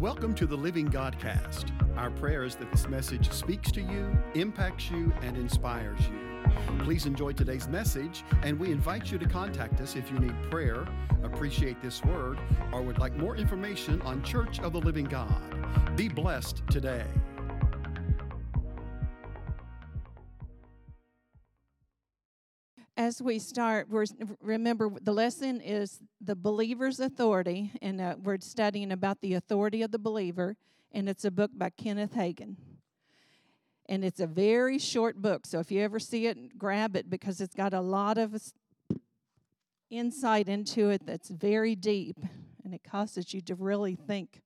Welcome 0.00 0.32
to 0.34 0.46
the 0.46 0.54
Living 0.54 0.88
Godcast. 0.88 1.72
Our 1.98 2.12
prayer 2.12 2.44
is 2.44 2.54
that 2.54 2.70
this 2.70 2.86
message 2.86 3.32
speaks 3.32 3.72
to 3.72 3.80
you, 3.80 4.16
impacts 4.36 4.92
you, 4.92 5.12
and 5.22 5.36
inspires 5.36 5.98
you. 6.02 6.52
Please 6.84 7.04
enjoy 7.04 7.32
today's 7.32 7.66
message, 7.66 8.22
and 8.44 8.60
we 8.60 8.70
invite 8.70 9.10
you 9.10 9.18
to 9.18 9.26
contact 9.26 9.80
us 9.80 9.96
if 9.96 10.08
you 10.12 10.20
need 10.20 10.36
prayer, 10.52 10.86
appreciate 11.24 11.82
this 11.82 12.04
word, 12.04 12.38
or 12.72 12.80
would 12.80 13.00
like 13.00 13.16
more 13.16 13.34
information 13.36 14.00
on 14.02 14.22
Church 14.22 14.60
of 14.60 14.72
the 14.72 14.80
Living 14.80 15.04
God. 15.04 15.96
Be 15.96 16.08
blessed 16.08 16.62
today. 16.70 17.04
As 23.08 23.22
we 23.22 23.38
start, 23.38 23.88
we're, 23.88 24.04
remember 24.42 24.90
the 25.00 25.14
lesson 25.14 25.62
is 25.62 26.02
the 26.20 26.36
believer's 26.36 27.00
authority, 27.00 27.72
and 27.80 28.02
uh, 28.02 28.16
we're 28.22 28.38
studying 28.38 28.92
about 28.92 29.22
the 29.22 29.32
authority 29.32 29.80
of 29.80 29.90
the 29.92 29.98
believer, 29.98 30.58
and 30.92 31.08
it's 31.08 31.24
a 31.24 31.30
book 31.30 31.50
by 31.54 31.70
Kenneth 31.70 32.12
Hagin. 32.12 32.56
And 33.86 34.04
it's 34.04 34.20
a 34.20 34.26
very 34.26 34.78
short 34.78 35.22
book, 35.22 35.46
so 35.46 35.58
if 35.58 35.70
you 35.70 35.80
ever 35.80 35.98
see 35.98 36.26
it, 36.26 36.58
grab 36.58 36.96
it 36.96 37.08
because 37.08 37.40
it's 37.40 37.54
got 37.54 37.72
a 37.72 37.80
lot 37.80 38.18
of 38.18 38.36
insight 39.88 40.46
into 40.46 40.90
it 40.90 41.06
that's 41.06 41.30
very 41.30 41.74
deep, 41.74 42.18
and 42.62 42.74
it 42.74 42.84
causes 42.84 43.32
you 43.32 43.40
to 43.40 43.54
really 43.54 43.94
think 43.94 44.42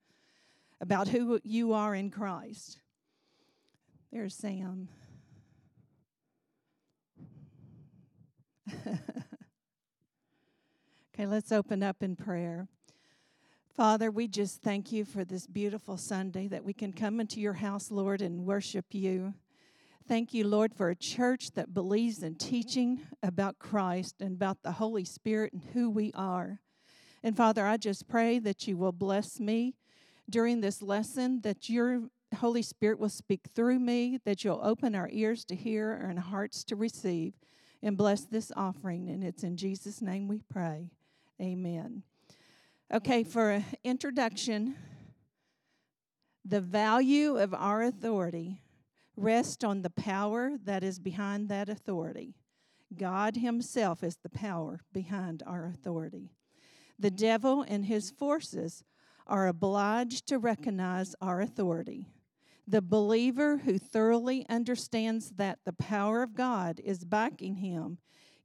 about 0.81 1.09
who 1.09 1.41
you 1.43 1.73
are 1.73 1.97
in 1.97 2.11
Christ. 2.11 2.79
There's 4.13 4.37
Sam. 4.37 4.87
okay, 11.15 11.27
let's 11.27 11.53
open 11.53 11.83
up 11.83 12.03
in 12.03 12.17
prayer. 12.17 12.69
Father, 13.75 14.11
we 14.11 14.29
just 14.29 14.63
thank 14.63 14.93
you 14.93 15.05
for 15.05 15.25
this 15.25 15.47
beautiful 15.47 15.97
Sunday 15.97 16.47
that 16.49 16.65
we 16.65 16.73
can 16.73 16.93
come 16.93 17.21
into 17.21 17.41
your 17.41 17.55
house, 17.55 17.91
Lord, 17.91 18.21
and 18.21 18.45
worship 18.45 18.87
you. 18.91 19.35
Thank 20.07 20.35
you, 20.35 20.47
Lord, 20.47 20.75
for 20.75 20.91
a 20.91 20.95
church 20.95 21.53
that 21.53 21.73
believes 21.73 22.23
in 22.23 22.35
teaching 22.35 23.01
about 23.23 23.59
Christ 23.59 24.17
and 24.21 24.33
about 24.33 24.63
the 24.63 24.73
Holy 24.73 25.05
Spirit 25.05 25.53
and 25.53 25.63
who 25.73 25.89
we 25.89 26.13
are. 26.15 26.61
And 27.23 27.37
Father, 27.37 27.65
I 27.65 27.77
just 27.77 28.09
pray 28.09 28.39
that 28.41 28.67
you 28.67 28.77
will 28.77 28.93
bless 28.93 29.41
me 29.41 29.75
during 30.29 30.61
this 30.61 30.83
lesson, 30.83 31.41
that 31.43 31.69
your 31.69 32.03
Holy 32.37 32.63
Spirit 32.63 32.99
will 32.99 33.09
speak 33.09 33.43
through 33.55 33.79
me, 33.79 34.19
that 34.25 34.45
you'll 34.45 34.61
open 34.63 34.95
our 34.95 35.09
ears 35.13 35.45
to 35.47 35.55
hear 35.55 35.93
and 35.93 36.19
hearts 36.19 36.65
to 36.65 36.77
receive 36.77 37.35
and 37.83 37.97
bless 37.97 38.25
this 38.25 38.53
offering. 38.57 39.09
And 39.09 39.25
it's 39.25 39.43
in 39.43 39.57
Jesus' 39.57 40.01
name 40.01 40.29
we 40.29 40.43
pray. 40.51 40.91
Amen. 41.41 42.03
Okay, 42.93 43.25
for 43.25 43.51
an 43.51 43.65
introduction, 43.83 44.77
the 46.45 46.61
value 46.61 47.37
of 47.37 47.55
our 47.55 47.83
authority 47.83 48.61
rests 49.17 49.65
on 49.65 49.83
the 49.83 49.91
power 49.91 50.53
that 50.65 50.83
is 50.83 50.99
behind 50.99 51.49
that 51.49 51.69
authority. 51.69 52.35
God 52.97 53.37
Himself 53.37 54.03
is 54.05 54.19
the 54.23 54.29
power 54.29 54.81
behind 54.93 55.43
our 55.47 55.67
authority. 55.67 56.31
The 56.99 57.11
devil 57.11 57.65
and 57.67 57.87
his 57.87 58.11
forces 58.11 58.85
are 59.27 59.49
obliged 59.49 60.27
to 60.29 60.39
recognize 60.39 61.15
our 61.21 61.41
authority. 61.41 62.07
The 62.67 62.83
believer 62.83 63.59
who 63.59 63.79
thoroughly 63.79 64.47
understands 64.49 65.31
that 65.33 65.59
the 65.65 65.73
power 65.73 66.23
of 66.23 66.35
God 66.35 66.81
is 66.85 67.05
backing 67.05 67.57
him 67.57 67.99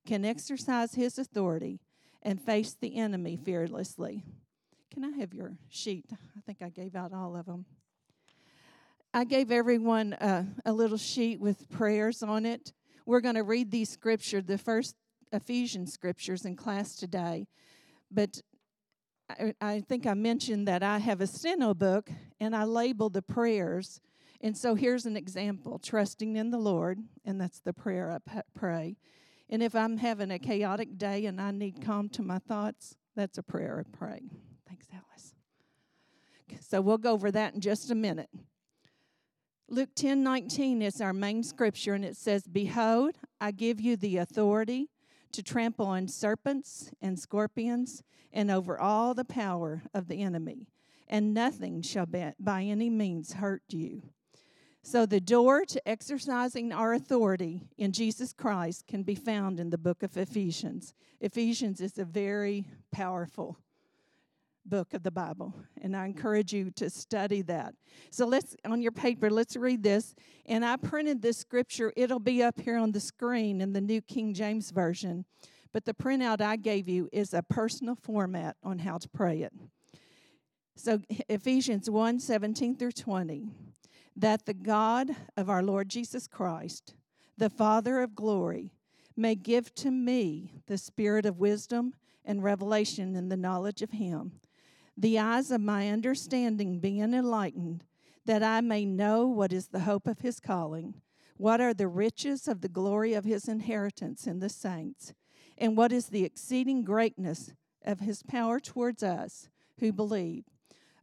can 0.06 0.26
exercise 0.26 0.96
his 0.96 1.18
authority 1.18 1.82
and 2.24 2.42
face 2.42 2.76
the 2.80 2.98
enemy 2.98 3.38
fearlessly. 3.38 4.24
Can 4.92 5.04
I 5.04 5.12
have 5.20 5.34
your 5.34 5.58
sheet? 5.70 6.06
I 6.12 6.42
think 6.46 6.62
I 6.62 6.70
gave 6.70 6.96
out 6.96 7.14
all 7.14 7.36
of 7.36 7.46
them. 7.46 7.66
I 9.14 9.24
gave 9.24 9.52
everyone 9.52 10.14
a, 10.14 10.46
a 10.66 10.74
little 10.74 10.98
sheet 10.98 11.40
with 11.40 11.70
prayers 11.70 12.24
on 12.24 12.46
it. 12.46 12.74
We're 13.06 13.22
going 13.22 13.36
to 13.36 13.44
read 13.44 13.72
these 13.72 13.90
scriptures, 13.90 14.44
the 14.46 14.58
first 14.58 14.96
Ephesians 15.32 15.94
scriptures 15.94 16.46
in 16.46 16.56
class 16.56 16.96
today. 16.96 17.48
But 18.12 18.42
I, 19.30 19.54
I 19.60 19.82
think 19.82 20.06
I 20.08 20.14
mentioned 20.14 20.68
that 20.68 20.84
I 20.84 21.00
have 21.00 21.22
a 21.22 21.28
steno 21.28 21.74
book 21.74 22.10
and 22.40 22.56
I 22.56 22.64
label 22.64 23.10
the 23.10 23.22
prayers 23.22 24.00
and 24.42 24.56
so 24.56 24.76
here's 24.76 25.06
an 25.06 25.18
example 25.18 25.80
trusting 25.80 26.36
in 26.36 26.52
the 26.52 26.58
Lord, 26.58 27.00
and 27.26 27.42
that's 27.42 27.60
the 27.60 27.74
prayer 27.74 28.12
I 28.12 28.42
pray. 28.54 28.98
And 29.50 29.64
if 29.64 29.76
I'm 29.76 29.98
having 29.98 30.32
a 30.32 30.40
chaotic 30.40 30.98
day 30.98 31.26
and 31.26 31.42
I 31.42 31.52
need 31.52 31.84
calm 31.84 32.10
to 32.10 32.22
my 32.22 32.40
thoughts, 32.40 32.96
that's 33.16 33.38
a 33.38 33.44
prayer 33.44 33.84
I 33.84 33.98
pray. 33.98 34.22
Thanks, 34.68 34.88
Alice. 34.94 35.34
So 36.62 36.82
we'll 36.82 36.98
go 36.98 37.14
over 37.14 37.32
that 37.32 37.56
in 37.56 37.62
just 37.62 37.90
a 37.90 37.96
minute. 37.96 38.30
Luke 39.70 39.90
10 39.96 40.24
19 40.24 40.82
is 40.82 41.02
our 41.02 41.14
main 41.14 41.44
scripture, 41.44 41.94
and 41.94 42.06
it 42.06 42.16
says, 42.16 42.44
Behold, 42.44 43.16
I 43.42 43.52
give 43.52 43.82
you 43.82 43.98
the 43.98 44.18
authority 44.18 44.90
to 45.32 45.44
trample 45.44 45.86
on 45.86 46.08
serpents 46.08 46.92
and 47.02 47.20
scorpions 47.20 48.04
and 48.32 48.52
over 48.52 48.80
all 48.80 49.14
the 49.14 49.26
power 49.26 49.84
of 49.94 50.08
the 50.08 50.22
enemy, 50.22 50.68
and 51.08 51.34
nothing 51.34 51.82
shall 51.82 52.06
by 52.40 52.64
any 52.64 52.90
means 52.90 53.34
hurt 53.34 53.64
you. 53.70 54.04
So, 54.84 55.06
the 55.06 55.20
door 55.20 55.66
to 55.66 55.88
exercising 55.88 56.72
our 56.72 56.94
authority 56.94 57.68
in 57.78 57.92
Jesus 57.92 58.32
Christ 58.32 58.88
can 58.88 59.04
be 59.04 59.16
found 59.16 59.60
in 59.60 59.70
the 59.70 59.78
book 59.78 60.02
of 60.02 60.16
Ephesians. 60.16 60.94
Ephesians 61.20 61.82
is 61.82 61.98
a 61.98 62.06
very 62.06 62.68
powerful 62.92 63.58
book 64.68 64.94
of 64.94 65.04
the 65.04 65.12
Bible, 65.12 65.54
and 65.82 65.96
I 65.96 66.04
mm. 66.06 66.08
encourage 66.08 66.54
you 66.54 66.72
to 66.72 66.90
study 66.90 67.42
that. 67.44 67.74
So, 68.12 68.26
let's, 68.26 68.56
on 68.66 68.82
your 68.82 68.92
paper, 68.92 69.30
let's 69.30 69.56
read 69.56 69.84
this. 69.84 70.16
And 70.46 70.66
I 70.66 70.78
printed 70.78 71.22
this 71.22 71.38
scripture, 71.38 71.94
it'll 71.96 72.20
be 72.20 72.44
up 72.44 72.60
here 72.60 72.78
on 72.78 72.92
the 72.92 73.00
screen 73.00 73.62
in 73.62 73.74
the 73.74 73.82
New 73.82 74.02
King 74.02 74.34
James 74.34 74.72
Version. 74.72 75.26
But 75.74 75.86
the 75.86 75.94
printout 75.94 76.42
I 76.42 76.56
gave 76.56 76.88
you 76.88 77.10
is 77.12 77.34
a 77.34 77.44
personal 77.44 77.96
format 77.96 78.56
on 78.64 78.80
how 78.80 78.98
to 78.98 79.10
pray 79.10 79.42
it. 79.42 79.54
So, 80.76 81.02
Ephesians 81.30 81.90
1 81.90 82.20
17 82.20 82.76
through 82.76 82.92
20 82.92 83.50
that 84.18 84.46
the 84.48 84.54
God 84.54 85.12
of 85.38 85.50
our 85.50 85.62
Lord 85.62 85.90
Jesus 85.90 86.28
Christ, 86.28 86.96
the 87.38 87.52
Father 87.52 88.02
of 88.02 88.16
glory, 88.16 88.74
may 89.16 89.36
give 89.36 89.74
to 89.76 89.92
me 89.92 90.52
the 90.66 90.78
spirit 90.78 91.26
of 91.26 91.40
wisdom 91.40 91.94
and 92.26 92.44
revelation 92.44 93.16
in 93.16 93.30
the 93.30 93.38
knowledge 93.38 93.82
of 93.82 93.92
Him, 93.92 94.34
the 94.98 95.20
eyes 95.20 95.52
of 95.52 95.62
my 95.62 95.90
understanding 95.90 96.80
being 96.80 97.14
enlightened, 97.14 97.84
that 98.26 98.44
I 98.44 98.62
may 98.62 98.86
know 98.86 99.28
what 99.28 99.54
is 99.54 99.68
the 99.68 99.82
hope 99.82 100.08
of 100.08 100.20
His 100.20 100.40
calling, 100.40 100.96
what 101.38 101.62
are 101.62 101.74
the 101.74 101.88
riches 101.88 102.48
of 102.48 102.62
the 102.62 102.70
glory 102.70 103.14
of 103.14 103.24
His 103.24 103.48
inheritance 103.48 104.26
in 104.26 104.40
the 104.40 104.50
saints, 104.50 105.14
and 105.58 105.78
what 105.78 105.92
is 105.92 106.08
the 106.08 106.24
exceeding 106.24 106.84
greatness 106.84 107.54
of 107.86 108.00
His 108.00 108.24
power 108.24 108.60
towards 108.60 109.04
us 109.04 109.50
who 109.80 109.94
believe, 109.94 110.46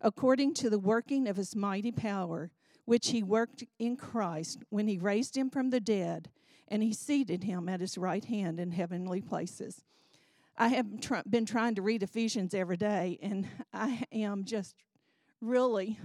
according 0.00 0.54
to 0.54 0.69
the 0.69 0.78
working 0.78 1.28
of 1.28 1.37
His 1.37 1.54
mighty 1.54 1.93
power 1.93 2.50
which 2.84 3.09
he 3.09 3.22
worked 3.22 3.65
in 3.78 3.97
Christ 3.97 4.62
when 4.71 4.88
he 4.88 4.99
raised 4.99 5.37
him 5.37 5.50
from 5.50 5.71
the 5.71 5.81
dead 5.81 6.31
and 6.69 6.83
he 6.83 6.93
seated 6.93 7.44
him 7.44 7.69
at 7.69 7.81
his 7.81 7.99
right 7.99 8.25
hand 8.25 8.59
in 8.60 8.72
heavenly 8.72 9.21
places. 9.21 9.84
I 10.56 10.69
have 10.69 11.00
tr- 11.00 11.16
been 11.28 11.47
trying 11.47 11.75
to 11.76 11.82
read 11.82 12.03
Ephesians 12.03 12.54
every 12.54 12.76
day, 12.76 13.19
and 13.20 13.48
I 13.72 14.04
am 14.12 14.44
just 14.44 14.76
really 15.41 15.98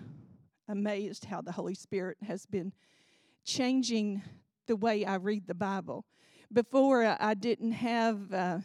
amazed 0.68 1.26
how 1.26 1.42
the 1.42 1.52
Holy 1.52 1.76
Spirit 1.76 2.18
has 2.28 2.46
been 2.46 2.74
changing 3.44 4.22
the 4.68 4.76
way 4.76 5.06
I 5.06 5.16
read 5.16 5.48
the 5.48 5.56
Bible. 5.56 6.06
Before, 6.52 7.04
uh, 7.04 7.18
I 7.20 7.36
didn't 7.36 7.74
have 7.74 8.32
a 8.32 8.64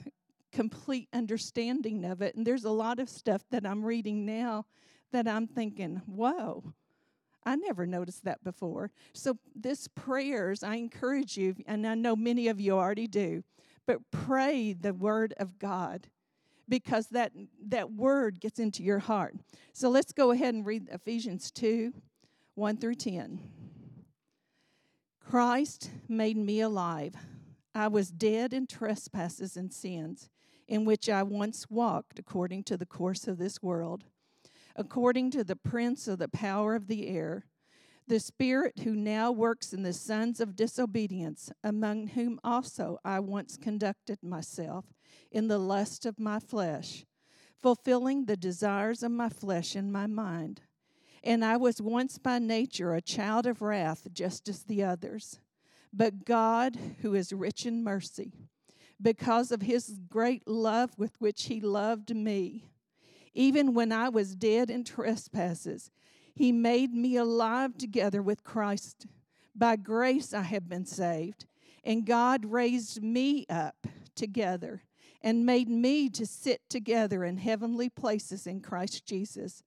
complete 0.52 1.08
understanding 1.12 2.04
of 2.04 2.22
it, 2.22 2.34
and 2.34 2.46
there's 2.46 2.64
a 2.64 2.70
lot 2.70 2.98
of 2.98 3.08
stuff 3.08 3.42
that 3.50 3.66
I'm 3.66 3.84
reading 3.84 4.24
now 4.24 4.66
that 5.12 5.28
I'm 5.28 5.46
thinking, 5.46 6.02
whoa 6.06 6.74
I 7.46 7.56
never 7.56 7.86
noticed 7.86 8.24
that 8.24 8.42
before. 8.42 8.90
So, 9.12 9.38
this 9.54 9.88
prayers, 9.88 10.62
I 10.62 10.76
encourage 10.76 11.36
you, 11.36 11.54
and 11.66 11.86
I 11.86 11.94
know 11.94 12.16
many 12.16 12.48
of 12.48 12.60
you 12.60 12.72
already 12.72 13.06
do, 13.06 13.44
but 13.86 14.10
pray 14.10 14.72
the 14.72 14.94
word 14.94 15.34
of 15.38 15.58
God 15.58 16.08
because 16.68 17.08
that, 17.08 17.32
that 17.66 17.92
word 17.92 18.40
gets 18.40 18.58
into 18.58 18.82
your 18.82 19.00
heart. 19.00 19.34
So, 19.72 19.88
let's 19.88 20.12
go 20.12 20.30
ahead 20.30 20.54
and 20.54 20.64
read 20.64 20.88
Ephesians 20.90 21.50
2 21.50 21.92
1 22.54 22.76
through 22.76 22.94
10. 22.94 23.40
Christ 25.20 25.90
made 26.08 26.36
me 26.36 26.60
alive. 26.60 27.14
I 27.74 27.88
was 27.88 28.10
dead 28.10 28.52
in 28.52 28.66
trespasses 28.66 29.56
and 29.56 29.72
sins, 29.72 30.30
in 30.68 30.84
which 30.84 31.08
I 31.08 31.24
once 31.24 31.68
walked 31.68 32.18
according 32.18 32.62
to 32.64 32.76
the 32.76 32.86
course 32.86 33.26
of 33.26 33.38
this 33.38 33.60
world 33.60 34.04
according 34.76 35.30
to 35.30 35.44
the 35.44 35.56
prince 35.56 36.08
of 36.08 36.18
the 36.18 36.28
power 36.28 36.74
of 36.74 36.86
the 36.86 37.08
air, 37.08 37.44
the 38.06 38.20
spirit 38.20 38.80
who 38.80 38.94
now 38.94 39.32
works 39.32 39.72
in 39.72 39.82
the 39.82 39.92
sons 39.92 40.40
of 40.40 40.56
disobedience, 40.56 41.50
among 41.62 42.08
whom 42.08 42.38
also 42.44 42.98
I 43.04 43.20
once 43.20 43.56
conducted 43.56 44.22
myself 44.22 44.84
in 45.30 45.48
the 45.48 45.58
lust 45.58 46.04
of 46.04 46.18
my 46.18 46.38
flesh, 46.38 47.04
fulfilling 47.60 48.26
the 48.26 48.36
desires 48.36 49.02
of 49.02 49.10
my 49.10 49.28
flesh 49.28 49.74
and 49.74 49.92
my 49.92 50.06
mind, 50.06 50.60
And 51.22 51.42
I 51.42 51.56
was 51.56 51.80
once 51.80 52.18
by 52.18 52.38
nature 52.38 52.92
a 52.92 53.00
child 53.00 53.46
of 53.46 53.62
wrath, 53.62 54.06
just 54.12 54.46
as 54.48 54.64
the 54.64 54.82
others. 54.82 55.40
But 55.90 56.26
God, 56.26 56.76
who 57.00 57.14
is 57.14 57.32
rich 57.32 57.64
in 57.64 57.82
mercy, 57.82 58.34
because 59.00 59.50
of 59.50 59.62
his 59.62 59.98
great 60.08 60.46
love 60.46 60.90
with 60.98 61.18
which 61.20 61.44
he 61.44 61.60
loved 61.60 62.14
me, 62.14 62.68
even 63.32 63.72
when 63.72 63.90
I 63.90 64.10
was 64.10 64.36
dead 64.36 64.68
in 64.68 64.84
trespasses, 64.84 65.90
he 66.34 66.52
made 66.52 66.92
me 66.92 67.16
alive 67.16 67.76
together 67.78 68.22
with 68.22 68.44
Christ. 68.44 69.06
By 69.54 69.76
grace 69.76 70.34
I 70.34 70.42
have 70.42 70.68
been 70.68 70.84
saved, 70.84 71.46
and 71.84 72.04
God 72.04 72.44
raised 72.46 73.02
me 73.02 73.46
up 73.48 73.86
together 74.14 74.82
and 75.22 75.46
made 75.46 75.68
me 75.68 76.10
to 76.10 76.26
sit 76.26 76.60
together 76.68 77.24
in 77.24 77.38
heavenly 77.38 77.88
places 77.88 78.46
in 78.46 78.60
Christ 78.60 79.06
Jesus, 79.06 79.62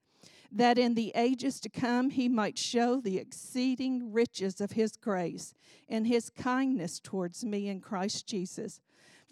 that 0.51 0.77
in 0.77 0.93
the 0.93 1.11
ages 1.15 1.59
to 1.61 1.69
come 1.69 2.11
he 2.11 2.29
might 2.29 2.57
show 2.57 3.01
the 3.01 3.17
exceeding 3.17 4.13
riches 4.13 4.61
of 4.61 4.73
his 4.73 4.97
grace 4.97 5.53
and 5.89 6.05
his 6.05 6.29
kindness 6.29 6.99
towards 6.99 7.43
me 7.43 7.69
in 7.69 7.81
Christ 7.81 8.27
Jesus. 8.27 8.81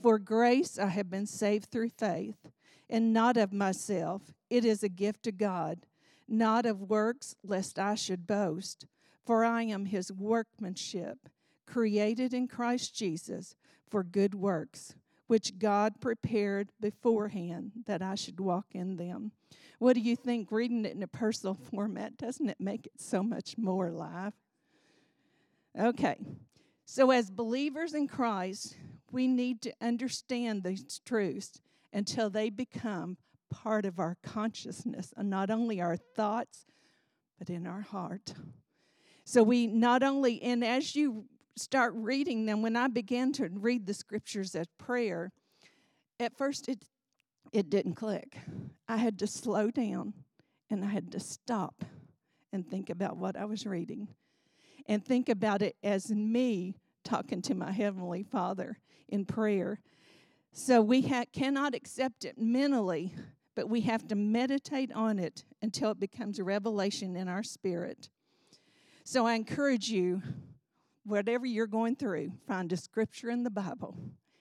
For 0.02 0.20
grace 0.20 0.80
I 0.80 0.88
have 0.88 1.10
been 1.10 1.26
saved 1.26 1.66
through 1.66 1.90
faith, 1.90 2.50
and 2.90 3.14
not 3.14 3.38
of 3.38 3.54
myself. 3.54 4.34
It 4.50 4.66
is 4.66 4.84
a 4.84 4.90
gift 4.90 5.28
of 5.28 5.38
God, 5.38 5.86
not 6.28 6.66
of 6.66 6.82
works, 6.82 7.36
lest 7.44 7.80
I 7.80 7.96
should 7.96 8.28
boast. 8.28 8.86
For 9.26 9.44
I 9.44 9.64
am 9.64 9.86
his 9.86 10.12
workmanship, 10.12 11.30
created 11.66 12.34
in 12.34 12.48
Christ 12.48 12.96
Jesus 12.96 13.56
for 13.90 14.04
good 14.04 14.36
works 14.36 14.96
which 15.28 15.58
God 15.58 16.00
prepared 16.00 16.70
beforehand 16.80 17.72
that 17.86 18.02
I 18.02 18.16
should 18.16 18.40
walk 18.40 18.68
in 18.72 18.98
them. 18.98 19.32
What 19.80 19.94
do 19.94 20.00
you 20.00 20.16
think? 20.16 20.52
Reading 20.52 20.86
it 20.86 20.96
in 20.96 21.04
a 21.04 21.08
personal 21.08 21.56
format, 21.72 22.18
doesn't 22.18 22.50
it 22.50 22.60
make 22.60 22.86
it 22.88 23.00
so 23.00 23.24
much 23.24 23.58
more 23.58 23.88
alive? 23.88 24.34
Okay, 25.78 26.18
so 26.86 27.12
as 27.12 27.30
believers 27.30 27.94
in 27.94 28.08
Christ, 28.08 28.78
we 29.12 29.28
need 29.28 29.62
to 29.64 29.74
understand 29.82 30.64
these 30.64 31.02
truths 31.06 31.60
until 31.92 32.30
they 32.30 32.50
become 32.50 33.18
part 33.50 33.86
of 33.86 34.00
our 34.00 34.18
consciousness 34.24 35.14
and 35.16 35.30
not 35.30 35.50
only 35.50 35.82
our 35.82 35.98
thoughts, 35.98 36.66
but 37.38 37.50
in 37.50 37.68
our 37.68 37.82
heart. 37.82 38.34
So 39.24 39.44
we 39.44 39.68
not 39.68 40.04
only, 40.04 40.42
and 40.42 40.64
as 40.64 40.96
you 40.96 41.26
start 41.56 41.94
reading 41.96 42.46
them, 42.46 42.62
when 42.62 42.76
I 42.76 42.88
began 42.88 43.32
to 43.34 43.50
read 43.50 43.86
the 43.86 43.94
scriptures 43.94 44.56
as 44.56 44.68
prayer, 44.78 45.32
at 46.20 46.38
first 46.38 46.70
it 46.70 46.86
it 47.52 47.70
didn't 47.70 47.96
click. 47.96 48.38
I 48.88 48.98
had 48.98 49.18
to 49.20 49.28
slow 49.28 49.72
down 49.72 50.14
and 50.70 50.84
I 50.84 50.90
had 50.90 51.12
to 51.14 51.20
stop 51.22 51.86
and 52.52 52.70
think 52.70 52.90
about 52.90 53.16
what 53.16 53.38
I 53.38 53.46
was 53.46 53.66
reading 53.66 54.10
and 54.88 55.04
think 55.04 55.30
about 55.30 55.62
it 55.62 55.78
as 55.82 56.12
me 56.12 56.76
talking 57.06 57.42
to 57.44 57.56
my 57.56 57.72
heavenly 57.72 58.24
Father 58.24 58.78
in 59.08 59.24
prayer. 59.24 59.80
So 60.58 60.82
we 60.82 61.02
ha- 61.02 61.26
cannot 61.34 61.76
accept 61.76 62.24
it 62.24 62.38
mentally, 62.38 63.14
but 63.56 63.70
we 63.70 63.82
have 63.82 64.08
to 64.08 64.16
meditate 64.16 64.90
on 64.94 65.20
it 65.20 65.44
until 65.62 65.92
it 65.92 66.00
becomes 66.00 66.40
a 66.40 66.46
revelation 66.46 67.18
in 67.18 67.28
our 67.28 67.44
spirit. 67.44 68.08
So 69.04 69.26
I 69.28 69.34
encourage 69.34 69.90
you 69.90 70.22
whatever 71.04 71.46
you're 71.46 71.68
going 71.68 71.98
through, 71.98 72.32
find 72.48 72.72
a 72.72 72.78
scripture 72.78 73.30
in 73.30 73.44
the 73.44 73.50
Bible 73.50 73.98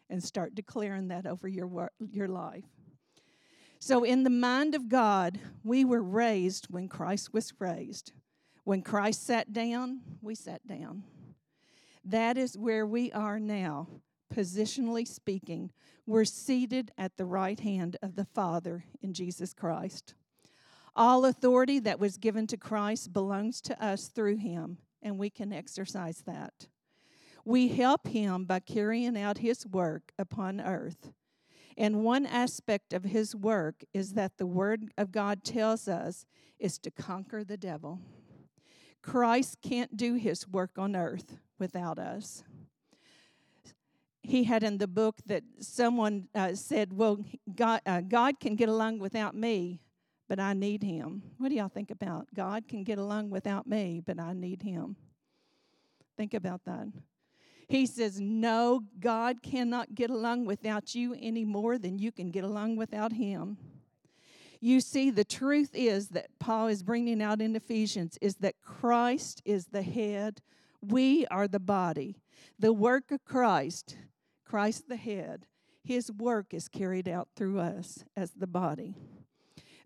and 0.09 0.23
start 0.23 0.55
declaring 0.55 1.09
that 1.09 1.27
over 1.27 1.49
your, 1.49 1.67
wor- 1.67 1.91
your 2.13 2.29
life. 2.29 2.63
So, 3.81 4.05
in 4.05 4.23
the 4.23 4.31
mind 4.31 4.77
of 4.77 4.89
God, 4.89 5.41
we 5.65 5.85
were 5.85 6.01
raised 6.01 6.69
when 6.71 6.89
Christ 6.89 7.35
was 7.35 7.53
raised. 7.59 8.13
When 8.63 8.83
Christ 8.83 9.27
sat 9.27 9.53
down, 9.53 10.01
we 10.23 10.37
sat 10.37 10.65
down. 10.65 11.03
That 12.05 12.39
is 12.39 12.57
where 12.57 12.87
we 12.87 13.11
are 13.11 13.41
now, 13.41 13.89
positionally 14.33 15.07
speaking. 15.07 15.71
We're 16.07 16.25
seated 16.25 16.91
at 16.99 17.17
the 17.17 17.25
right 17.25 17.59
hand 17.59 17.97
of 18.03 18.17
the 18.17 18.25
Father 18.25 18.85
in 19.01 19.13
Jesus 19.13 19.55
Christ. 19.55 20.15
All 20.97 21.25
authority 21.25 21.79
that 21.81 21.99
was 21.99 22.19
given 22.19 22.47
to 22.49 22.57
Christ 22.57 23.13
belongs 23.13 23.61
to 23.63 23.85
us 23.85 24.09
through 24.09 24.37
him 24.37 24.79
and 25.05 25.19
we 25.19 25.31
can 25.31 25.53
exercise 25.53 26.23
that. 26.27 26.69
We 27.45 27.69
help 27.69 28.09
him 28.09 28.47
by 28.47 28.61
carrying 28.61 29.19
out 29.19 29.39
his 29.39 29.67
work 29.67 30.13
upon 30.19 30.61
earth. 30.61 31.13
And 31.77 32.03
one 32.03 32.25
aspect 32.25 32.93
of 32.93 33.05
his 33.05 33.37
work 33.37 33.85
is 33.93 34.15
that 34.15 34.39
the 34.39 34.47
word 34.47 34.93
of 34.97 35.13
God 35.13 35.45
tells 35.45 35.87
us 35.87 36.25
is 36.59 36.79
to 36.79 36.91
conquer 36.91 37.45
the 37.45 37.59
devil. 37.59 38.01
Christ 39.03 39.59
can't 39.61 39.97
do 39.97 40.15
his 40.15 40.49
work 40.49 40.79
on 40.79 40.97
earth 40.97 41.37
without 41.59 41.99
us. 41.99 42.43
He 44.27 44.45
had 44.45 44.63
in 44.63 44.79
the 44.79 44.89
book 44.89 45.17
that 45.27 45.43
someone 45.61 46.29
uh, 46.35 46.55
said, 46.55 46.95
Well, 46.95 47.23
God, 47.55 47.83
uh, 47.85 48.01
God 48.01 48.41
can 48.41 48.57
get 48.57 48.71
along 48.71 48.99
without 48.99 49.35
me, 49.37 49.81
but 50.29 50.41
I 50.41 50.55
need 50.55 50.83
him. 50.83 51.23
What 51.37 51.51
do 51.51 51.57
y'all 51.57 51.69
think 51.69 51.91
about? 51.91 52.29
God 52.35 52.67
can 52.67 52.85
get 52.85 52.99
along 52.99 53.29
without 53.29 53.67
me, 53.67 54.01
but 54.05 54.19
I 54.19 54.33
need 54.33 54.63
him. 54.63 54.97
Think 56.17 56.33
about 56.33 56.65
that. 56.65 56.89
He 57.69 57.85
says, 57.85 58.19
No, 58.19 58.85
God 58.99 59.43
cannot 59.43 59.95
get 59.95 60.09
along 60.09 60.47
without 60.47 60.95
you 60.95 61.15
any 61.21 61.45
more 61.45 61.77
than 61.77 61.99
you 61.99 62.11
can 62.11 62.31
get 62.31 62.45
along 62.45 62.77
without 62.77 63.13
him. 63.13 63.59
You 64.59 64.81
see, 64.81 65.11
the 65.11 65.25
truth 65.25 65.73
is 65.75 66.09
that 66.09 66.29
Paul 66.39 66.69
is 66.69 66.83
bringing 66.83 67.21
out 67.21 67.43
in 67.43 67.55
Ephesians 67.55 68.17
is 68.23 68.37
that 68.37 68.55
Christ 68.63 69.43
is 69.45 69.67
the 69.67 69.83
head, 69.83 70.41
we 70.81 71.27
are 71.27 71.47
the 71.47 71.61
body. 71.61 72.17
The 72.59 72.73
work 72.73 73.11
of 73.11 73.25
Christ, 73.25 73.97
Christ 74.55 74.89
the 74.89 74.95
head, 74.95 75.47
his 75.83 76.13
work 76.13 76.55
is 76.55 76.69
carried 76.69 77.09
out 77.09 77.27
through 77.35 77.59
us 77.59 78.05
as 78.17 78.31
the 78.31 78.47
body. 78.47 78.95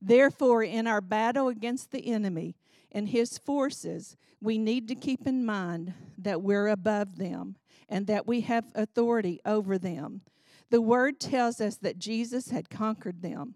Therefore, 0.02 0.62
in 0.62 0.86
our 0.86 1.00
battle 1.00 1.48
against 1.48 1.90
the 1.90 2.12
enemy 2.12 2.54
and 2.92 3.08
his 3.08 3.38
forces, 3.38 4.14
we 4.42 4.58
need 4.58 4.86
to 4.88 4.94
keep 4.94 5.26
in 5.26 5.46
mind 5.46 5.94
that 6.18 6.42
we're 6.42 6.68
above 6.68 7.16
them 7.16 7.56
and 7.88 8.06
that 8.08 8.26
we 8.26 8.42
have 8.42 8.66
authority 8.74 9.40
over 9.46 9.78
them. 9.78 10.20
The 10.68 10.82
word 10.82 11.18
tells 11.18 11.62
us 11.62 11.76
that 11.76 11.98
Jesus 11.98 12.50
had 12.50 12.68
conquered 12.68 13.22
them. 13.22 13.54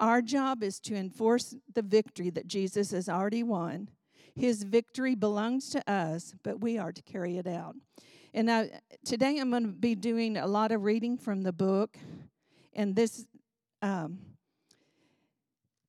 Our 0.00 0.22
job 0.22 0.62
is 0.62 0.80
to 0.80 0.96
enforce 0.96 1.54
the 1.74 1.82
victory 1.82 2.30
that 2.30 2.46
Jesus 2.46 2.92
has 2.92 3.10
already 3.10 3.42
won. 3.42 3.90
His 4.34 4.62
victory 4.62 5.14
belongs 5.14 5.68
to 5.68 5.90
us, 5.90 6.34
but 6.42 6.62
we 6.62 6.78
are 6.78 6.92
to 6.92 7.02
carry 7.02 7.36
it 7.36 7.46
out. 7.46 7.76
And 8.36 8.48
now, 8.48 8.66
today 9.02 9.38
I'm 9.38 9.48
going 9.48 9.62
to 9.62 9.72
be 9.72 9.94
doing 9.94 10.36
a 10.36 10.46
lot 10.46 10.70
of 10.70 10.84
reading 10.84 11.16
from 11.16 11.40
the 11.40 11.54
book. 11.54 11.96
And 12.74 12.94
this 12.94 13.24
um, 13.80 14.18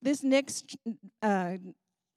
this 0.01 0.23
next 0.23 0.77
uh, 1.21 1.57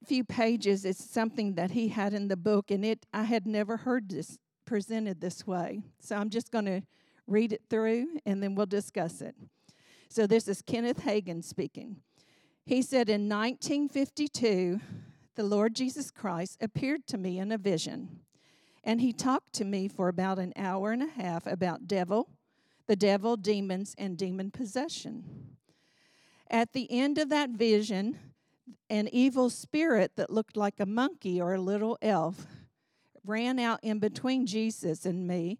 few 0.05 0.23
pages 0.23 0.85
is 0.85 0.97
something 0.97 1.55
that 1.55 1.71
he 1.71 1.89
had 1.89 2.13
in 2.13 2.29
the 2.29 2.37
book, 2.37 2.71
and 2.71 2.85
it 2.85 3.05
I 3.13 3.23
had 3.23 3.45
never 3.45 3.75
heard 3.75 4.07
this 4.07 4.37
presented 4.63 5.19
this 5.19 5.45
way. 5.45 5.81
So 5.99 6.15
I'm 6.15 6.29
just 6.29 6.49
going 6.49 6.65
to 6.65 6.81
read 7.27 7.51
it 7.51 7.63
through, 7.69 8.07
and 8.25 8.41
then 8.41 8.55
we'll 8.55 8.67
discuss 8.67 9.19
it. 9.19 9.35
So 10.07 10.27
this 10.27 10.47
is 10.47 10.61
Kenneth 10.61 11.01
Hagin 11.03 11.43
speaking. 11.43 11.97
He 12.65 12.81
said 12.81 13.09
in 13.09 13.27
1952, 13.27 14.79
the 15.35 15.43
Lord 15.43 15.75
Jesus 15.75 16.09
Christ 16.09 16.57
appeared 16.61 17.05
to 17.07 17.17
me 17.17 17.37
in 17.37 17.51
a 17.51 17.57
vision, 17.57 18.21
and 18.83 19.01
he 19.01 19.13
talked 19.13 19.53
to 19.53 19.65
me 19.65 19.87
for 19.87 20.07
about 20.07 20.39
an 20.39 20.53
hour 20.55 20.91
and 20.91 21.03
a 21.03 21.07
half 21.07 21.45
about 21.45 21.87
devil, 21.87 22.29
the 22.87 22.95
devil, 22.95 23.37
demons, 23.37 23.95
and 23.97 24.17
demon 24.17 24.51
possession. 24.51 25.55
At 26.49 26.73
the 26.73 26.91
end 26.91 27.17
of 27.17 27.29
that 27.29 27.51
vision, 27.51 28.19
an 28.89 29.07
evil 29.11 29.49
spirit 29.49 30.15
that 30.15 30.29
looked 30.29 30.57
like 30.57 30.79
a 30.79 30.85
monkey 30.85 31.39
or 31.39 31.53
a 31.53 31.61
little 31.61 31.97
elf 32.01 32.45
ran 33.23 33.59
out 33.59 33.79
in 33.83 33.99
between 33.99 34.45
Jesus 34.45 35.05
and 35.05 35.27
me, 35.27 35.59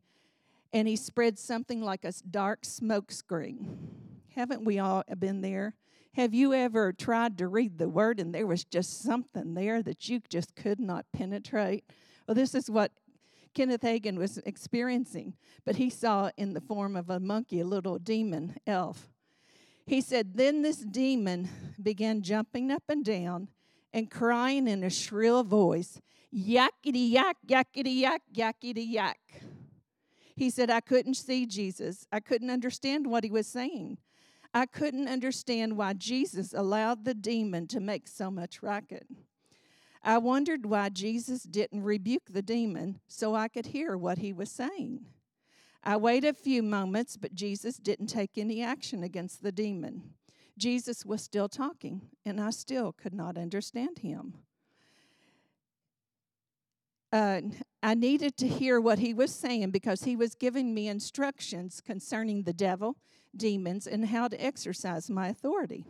and 0.73 0.87
he 0.87 0.95
spread 0.95 1.37
something 1.37 1.81
like 1.81 2.03
a 2.03 2.13
dark 2.29 2.65
smoke 2.65 3.11
screen. 3.11 3.89
Haven't 4.35 4.65
we 4.65 4.79
all 4.79 5.03
been 5.19 5.41
there? 5.41 5.75
Have 6.13 6.33
you 6.33 6.53
ever 6.53 6.91
tried 6.91 7.37
to 7.37 7.47
read 7.47 7.77
the 7.77 7.87
word 7.87 8.19
and 8.19 8.35
there 8.35 8.47
was 8.47 8.65
just 8.65 9.01
something 9.01 9.53
there 9.53 9.81
that 9.81 10.09
you 10.09 10.21
just 10.29 10.55
could 10.55 10.79
not 10.79 11.05
penetrate? 11.13 11.85
Well, 12.27 12.35
this 12.35 12.53
is 12.53 12.69
what 12.69 12.91
Kenneth 13.53 13.81
Hagin 13.81 14.17
was 14.17 14.37
experiencing, 14.39 15.33
but 15.65 15.75
he 15.75 15.89
saw 15.89 16.31
in 16.37 16.53
the 16.53 16.61
form 16.61 16.95
of 16.95 17.09
a 17.09 17.19
monkey, 17.19 17.59
a 17.59 17.65
little 17.65 17.99
demon 17.99 18.55
elf. 18.65 19.09
He 19.85 20.01
said, 20.01 20.35
Then 20.35 20.61
this 20.61 20.77
demon 20.77 21.49
began 21.81 22.21
jumping 22.21 22.71
up 22.71 22.83
and 22.87 23.03
down 23.03 23.49
and 23.93 24.09
crying 24.09 24.67
in 24.67 24.83
a 24.83 24.89
shrill 24.89 25.43
voice, 25.43 25.99
Yakety 26.33 27.11
yak, 27.11 27.37
yakety 27.45 27.99
yak, 27.99 28.21
yakety 28.33 28.85
yak. 28.89 29.19
He 30.35 30.49
said, 30.49 30.69
I 30.69 30.79
couldn't 30.79 31.15
see 31.15 31.45
Jesus. 31.45 32.07
I 32.11 32.21
couldn't 32.21 32.49
understand 32.49 33.05
what 33.05 33.23
he 33.23 33.29
was 33.29 33.47
saying. 33.47 33.97
I 34.53 34.65
couldn't 34.65 35.07
understand 35.07 35.77
why 35.77 35.93
Jesus 35.93 36.53
allowed 36.53 37.05
the 37.05 37.13
demon 37.13 37.67
to 37.67 37.79
make 37.79 38.07
so 38.07 38.31
much 38.31 38.63
racket. 38.63 39.07
I 40.03 40.17
wondered 40.17 40.65
why 40.65 40.89
Jesus 40.89 41.43
didn't 41.43 41.83
rebuke 41.83 42.29
the 42.29 42.41
demon 42.41 42.99
so 43.07 43.35
I 43.35 43.47
could 43.47 43.67
hear 43.67 43.95
what 43.95 44.17
he 44.17 44.33
was 44.33 44.49
saying. 44.49 45.05
I 45.83 45.97
waited 45.97 46.29
a 46.29 46.33
few 46.33 46.63
moments, 46.63 47.17
but 47.17 47.35
Jesus 47.35 47.77
didn't 47.77 48.07
take 48.07 48.37
any 48.37 48.63
action 48.63 49.03
against 49.03 49.41
the 49.41 49.51
demon. 49.51 50.13
Jesus 50.57 51.05
was 51.05 51.23
still 51.23 51.49
talking, 51.49 52.01
and 52.25 52.39
I 52.39 52.51
still 52.51 52.91
could 52.91 53.13
not 53.13 53.37
understand 53.37 53.99
him. 53.99 54.35
Uh, 57.11 57.41
I 57.83 57.93
needed 57.93 58.37
to 58.37 58.47
hear 58.47 58.79
what 58.79 58.99
he 58.99 59.13
was 59.13 59.33
saying 59.33 59.71
because 59.71 60.03
he 60.03 60.15
was 60.15 60.35
giving 60.35 60.73
me 60.73 60.87
instructions 60.87 61.81
concerning 61.81 62.43
the 62.43 62.53
devil, 62.53 62.95
demons, 63.35 63.85
and 63.85 64.05
how 64.05 64.27
to 64.27 64.43
exercise 64.43 65.09
my 65.09 65.27
authority. 65.27 65.85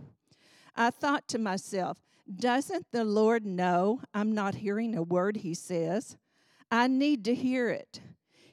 I 0.76 0.90
thought 0.90 1.28
to 1.28 1.38
myself, 1.38 1.98
doesn't 2.34 2.88
the 2.92 3.04
Lord 3.04 3.46
know 3.46 4.02
I'm 4.14 4.34
not 4.34 4.56
hearing 4.56 4.96
a 4.96 5.04
word 5.04 5.38
he 5.38 5.54
says? 5.54 6.18
I 6.70 6.88
need 6.88 7.26
to 7.26 7.36
hear 7.36 7.70
it. 7.70 8.02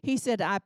He 0.03 0.17
said, 0.17 0.41
I 0.41 0.61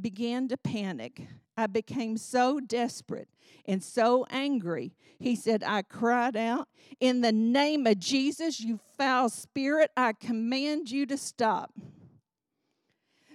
began 0.00 0.48
to 0.48 0.56
panic. 0.56 1.26
I 1.56 1.66
became 1.66 2.16
so 2.16 2.60
desperate 2.60 3.28
and 3.66 3.82
so 3.82 4.26
angry. 4.30 4.94
He 5.18 5.34
said, 5.34 5.64
I 5.64 5.82
cried 5.82 6.36
out, 6.36 6.68
In 7.00 7.20
the 7.20 7.32
name 7.32 7.86
of 7.86 7.98
Jesus, 7.98 8.60
you 8.60 8.78
foul 8.96 9.28
spirit, 9.28 9.90
I 9.96 10.12
command 10.12 10.90
you 10.90 11.06
to 11.06 11.16
stop. 11.16 11.72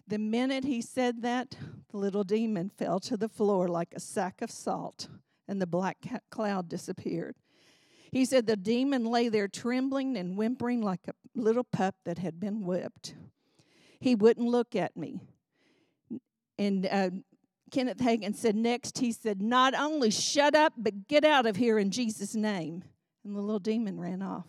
The 0.08 0.20
minute 0.20 0.64
he 0.64 0.82
said 0.82 1.22
that, 1.22 1.58
the 1.90 1.98
little 1.98 2.24
demon 2.24 2.70
fell 2.70 3.00
to 3.02 3.18
the 3.18 3.30
floor 3.30 3.68
like 3.68 3.94
a 3.94 4.00
sack 4.00 4.42
of 4.42 4.52
salt, 4.52 5.08
and 5.48 5.62
the 5.62 5.68
black 5.68 5.98
cloud 6.30 6.70
disappeared. 6.70 7.36
He 8.14 8.26
said 8.26 8.46
the 8.46 8.56
demon 8.56 9.06
lay 9.06 9.28
there 9.28 9.48
trembling 9.48 10.16
and 10.18 10.38
whimpering 10.38 10.84
like 10.84 11.08
a 11.08 11.14
little 11.36 11.64
pup 11.64 11.96
that 12.06 12.20
had 12.20 12.40
been 12.40 12.64
whipped. 12.64 13.16
He 14.00 14.14
wouldn't 14.14 14.48
look 14.48 14.76
at 14.76 14.96
me. 14.96 15.20
And 16.60 16.86
uh, 16.86 17.10
Kenneth 17.72 17.98
Hagin 17.98 18.36
said 18.36 18.56
next, 18.56 19.00
he 19.00 19.12
said, 19.12 19.42
Not 19.42 19.74
only 19.74 20.12
shut 20.12 20.54
up, 20.54 20.74
but 20.78 21.08
get 21.08 21.26
out 21.26 21.48
of 21.48 21.56
here 21.56 21.80
in 21.80 21.90
Jesus' 21.90 22.36
name. 22.36 22.84
And 23.26 23.36
the 23.36 23.42
little 23.42 23.58
demon 23.58 24.00
ran 24.00 24.22
off. 24.22 24.46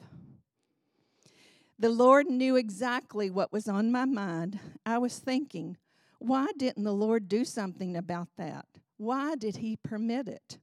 The 1.78 1.88
Lord 1.88 2.26
knew 2.26 2.56
exactly 2.56 3.30
what 3.30 3.50
was 3.50 3.66
on 3.66 3.90
my 3.90 4.04
mind. 4.04 4.60
I 4.84 4.98
was 4.98 5.18
thinking, 5.18 5.78
why 6.18 6.48
didn't 6.58 6.84
the 6.84 6.92
Lord 6.92 7.28
do 7.28 7.46
something 7.46 7.96
about 7.96 8.28
that? 8.36 8.66
Why 8.98 9.36
did 9.36 9.56
He 9.56 9.76
permit 9.76 10.28
it? 10.28 10.58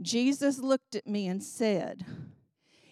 Jesus 0.00 0.58
looked 0.58 0.94
at 0.94 1.06
me 1.06 1.26
and 1.26 1.42
said, 1.42 2.04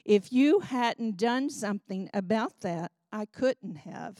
If 0.04 0.32
you 0.32 0.60
hadn't 0.60 1.16
done 1.16 1.50
something 1.50 2.08
about 2.14 2.60
that, 2.60 2.92
I 3.12 3.26
couldn't 3.26 3.76
have. 3.76 4.16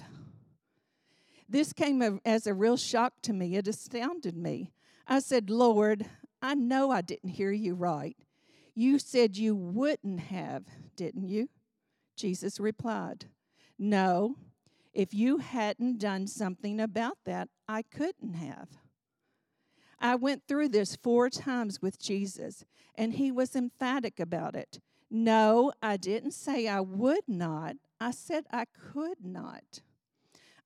This 1.48 1.72
came 1.72 2.20
as 2.24 2.46
a 2.46 2.54
real 2.54 2.76
shock 2.76 3.14
to 3.22 3.32
me. 3.32 3.56
It 3.56 3.68
astounded 3.68 4.36
me. 4.36 4.72
I 5.06 5.18
said, 5.18 5.50
Lord, 5.50 6.06
I 6.40 6.54
know 6.54 6.90
I 6.90 7.00
didn't 7.00 7.30
hear 7.30 7.52
you 7.52 7.74
right. 7.74 8.16
You 8.74 8.98
said 8.98 9.36
you 9.36 9.54
wouldn't 9.54 10.20
have, 10.20 10.64
didn't 10.96 11.28
you? 11.28 11.48
Jesus 12.16 12.58
replied, 12.58 13.26
No, 13.78 14.36
if 14.92 15.12
you 15.12 15.38
hadn't 15.38 15.98
done 15.98 16.26
something 16.26 16.80
about 16.80 17.18
that, 17.24 17.48
I 17.68 17.82
couldn't 17.82 18.34
have. 18.34 18.68
I 20.04 20.16
went 20.16 20.42
through 20.46 20.68
this 20.68 20.96
four 20.96 21.30
times 21.30 21.80
with 21.80 21.98
Jesus, 21.98 22.66
and 22.94 23.14
he 23.14 23.32
was 23.32 23.56
emphatic 23.56 24.20
about 24.20 24.54
it. 24.54 24.78
No, 25.10 25.72
I 25.82 25.96
didn't 25.96 26.32
say 26.32 26.68
I 26.68 26.80
would 26.80 27.26
not. 27.26 27.76
I 27.98 28.10
said 28.10 28.44
I 28.52 28.66
could 28.66 29.24
not. 29.24 29.80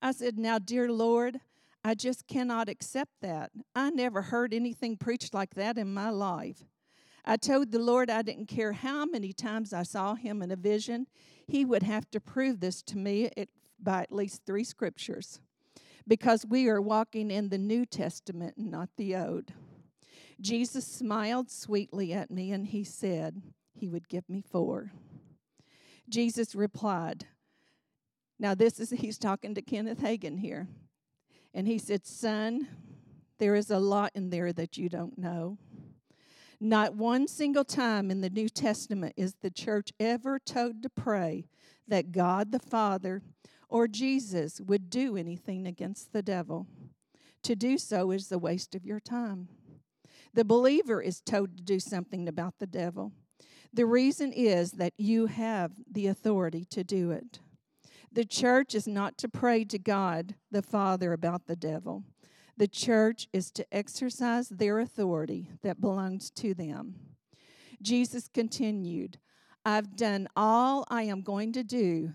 I 0.01 0.11
said, 0.11 0.37
Now, 0.37 0.59
dear 0.59 0.91
Lord, 0.91 1.39
I 1.85 1.95
just 1.95 2.27
cannot 2.27 2.67
accept 2.67 3.13
that. 3.21 3.51
I 3.73 3.91
never 3.91 4.23
heard 4.23 4.53
anything 4.53 4.97
preached 4.97 5.33
like 5.33 5.55
that 5.55 5.77
in 5.77 5.93
my 5.93 6.09
life. 6.09 6.65
I 7.23 7.37
told 7.37 7.71
the 7.71 7.79
Lord 7.79 8.09
I 8.09 8.23
didn't 8.23 8.47
care 8.47 8.73
how 8.73 9.05
many 9.05 9.31
times 9.31 9.71
I 9.71 9.83
saw 9.83 10.15
him 10.15 10.41
in 10.41 10.51
a 10.51 10.57
vision, 10.57 11.07
he 11.47 11.63
would 11.63 11.83
have 11.83 12.11
to 12.11 12.19
prove 12.19 12.59
this 12.59 12.81
to 12.83 12.97
me 12.97 13.29
by 13.81 14.01
at 14.01 14.11
least 14.11 14.41
three 14.45 14.65
scriptures 14.65 15.39
because 16.09 16.45
we 16.45 16.67
are 16.67 16.81
walking 16.81 17.31
in 17.31 17.47
the 17.47 17.57
New 17.57 17.85
Testament 17.85 18.57
and 18.57 18.69
not 18.69 18.89
the 18.97 19.15
Old. 19.15 19.53
Jesus 20.41 20.85
smiled 20.85 21.49
sweetly 21.49 22.11
at 22.11 22.29
me 22.29 22.51
and 22.51 22.67
he 22.67 22.83
said 22.83 23.41
he 23.73 23.87
would 23.87 24.09
give 24.09 24.27
me 24.27 24.41
four. 24.41 24.91
Jesus 26.09 26.53
replied, 26.53 27.27
now, 28.39 28.55
this 28.55 28.79
is, 28.79 28.89
he's 28.97 29.17
talking 29.17 29.53
to 29.53 29.61
Kenneth 29.61 29.99
Hagin 29.99 30.39
here. 30.39 30.67
And 31.53 31.67
he 31.67 31.77
said, 31.77 32.05
Son, 32.05 32.67
there 33.37 33.55
is 33.55 33.69
a 33.69 33.79
lot 33.79 34.11
in 34.15 34.29
there 34.29 34.53
that 34.53 34.77
you 34.77 34.89
don't 34.89 35.17
know. 35.17 35.57
Not 36.61 36.95
one 36.95 37.27
single 37.27 37.63
time 37.63 38.11
in 38.11 38.21
the 38.21 38.29
New 38.29 38.49
Testament 38.49 39.13
is 39.15 39.35
the 39.35 39.49
church 39.49 39.93
ever 39.99 40.39
told 40.39 40.83
to 40.83 40.89
pray 40.89 41.47
that 41.87 42.11
God 42.11 42.51
the 42.51 42.59
Father 42.59 43.21
or 43.69 43.87
Jesus 43.87 44.59
would 44.59 44.89
do 44.89 45.15
anything 45.15 45.67
against 45.67 46.11
the 46.11 46.21
devil. 46.21 46.67
To 47.43 47.55
do 47.55 47.77
so 47.77 48.11
is 48.11 48.27
the 48.27 48.39
waste 48.39 48.75
of 48.75 48.85
your 48.85 48.99
time. 48.99 49.47
The 50.33 50.43
believer 50.43 51.01
is 51.01 51.21
told 51.21 51.57
to 51.57 51.63
do 51.63 51.79
something 51.79 52.27
about 52.27 52.55
the 52.59 52.67
devil. 52.67 53.13
The 53.71 53.85
reason 53.85 54.33
is 54.33 54.71
that 54.73 54.93
you 54.97 55.27
have 55.27 55.71
the 55.89 56.07
authority 56.07 56.65
to 56.71 56.83
do 56.83 57.11
it. 57.11 57.39
The 58.11 58.25
church 58.25 58.73
is 58.73 58.87
not 58.87 59.17
to 59.19 59.29
pray 59.29 59.63
to 59.65 59.77
God 59.77 60.35
the 60.51 60.63
Father 60.63 61.13
about 61.13 61.45
the 61.45 61.55
devil. 61.55 62.03
The 62.57 62.67
church 62.67 63.27
is 63.31 63.51
to 63.51 63.65
exercise 63.71 64.49
their 64.49 64.79
authority 64.79 65.49
that 65.61 65.79
belongs 65.79 66.31
to 66.31 66.53
them. 66.53 66.95
Jesus 67.81 68.27
continued, 68.27 69.19
I've 69.63 69.95
done 69.95 70.27
all 70.35 70.85
I 70.89 71.03
am 71.03 71.21
going 71.21 71.53
to 71.53 71.63
do 71.63 72.13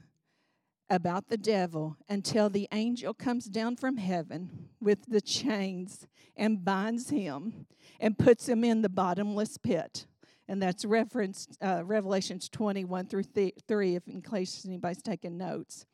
about 0.91 1.29
the 1.29 1.37
devil 1.37 1.97
until 2.09 2.49
the 2.49 2.69
angel 2.73 3.15
comes 3.15 3.47
down 3.47 3.77
from 3.77 3.97
heaven 3.97 4.69
with 4.81 5.07
the 5.09 5.21
chains 5.21 6.07
and 6.37 6.65
binds 6.65 7.11
him 7.11 7.67
and 8.01 8.19
puts 8.19 8.49
him 8.49 8.65
in 8.65 8.83
the 8.83 8.89
bottomless 8.89 9.57
pit 9.57 10.07
and 10.49 10.61
that's 10.61 10.85
referenced 10.85 11.57
uh, 11.63 11.83
Revelations 11.85 12.49
21 12.49 13.07
through 13.07 13.25
th- 13.25 13.55
3, 13.67 13.97
if 13.97 14.07
in 14.09 14.21
case 14.21 14.65
anybody's 14.67 15.03
taking 15.03 15.39
notes. 15.39 15.87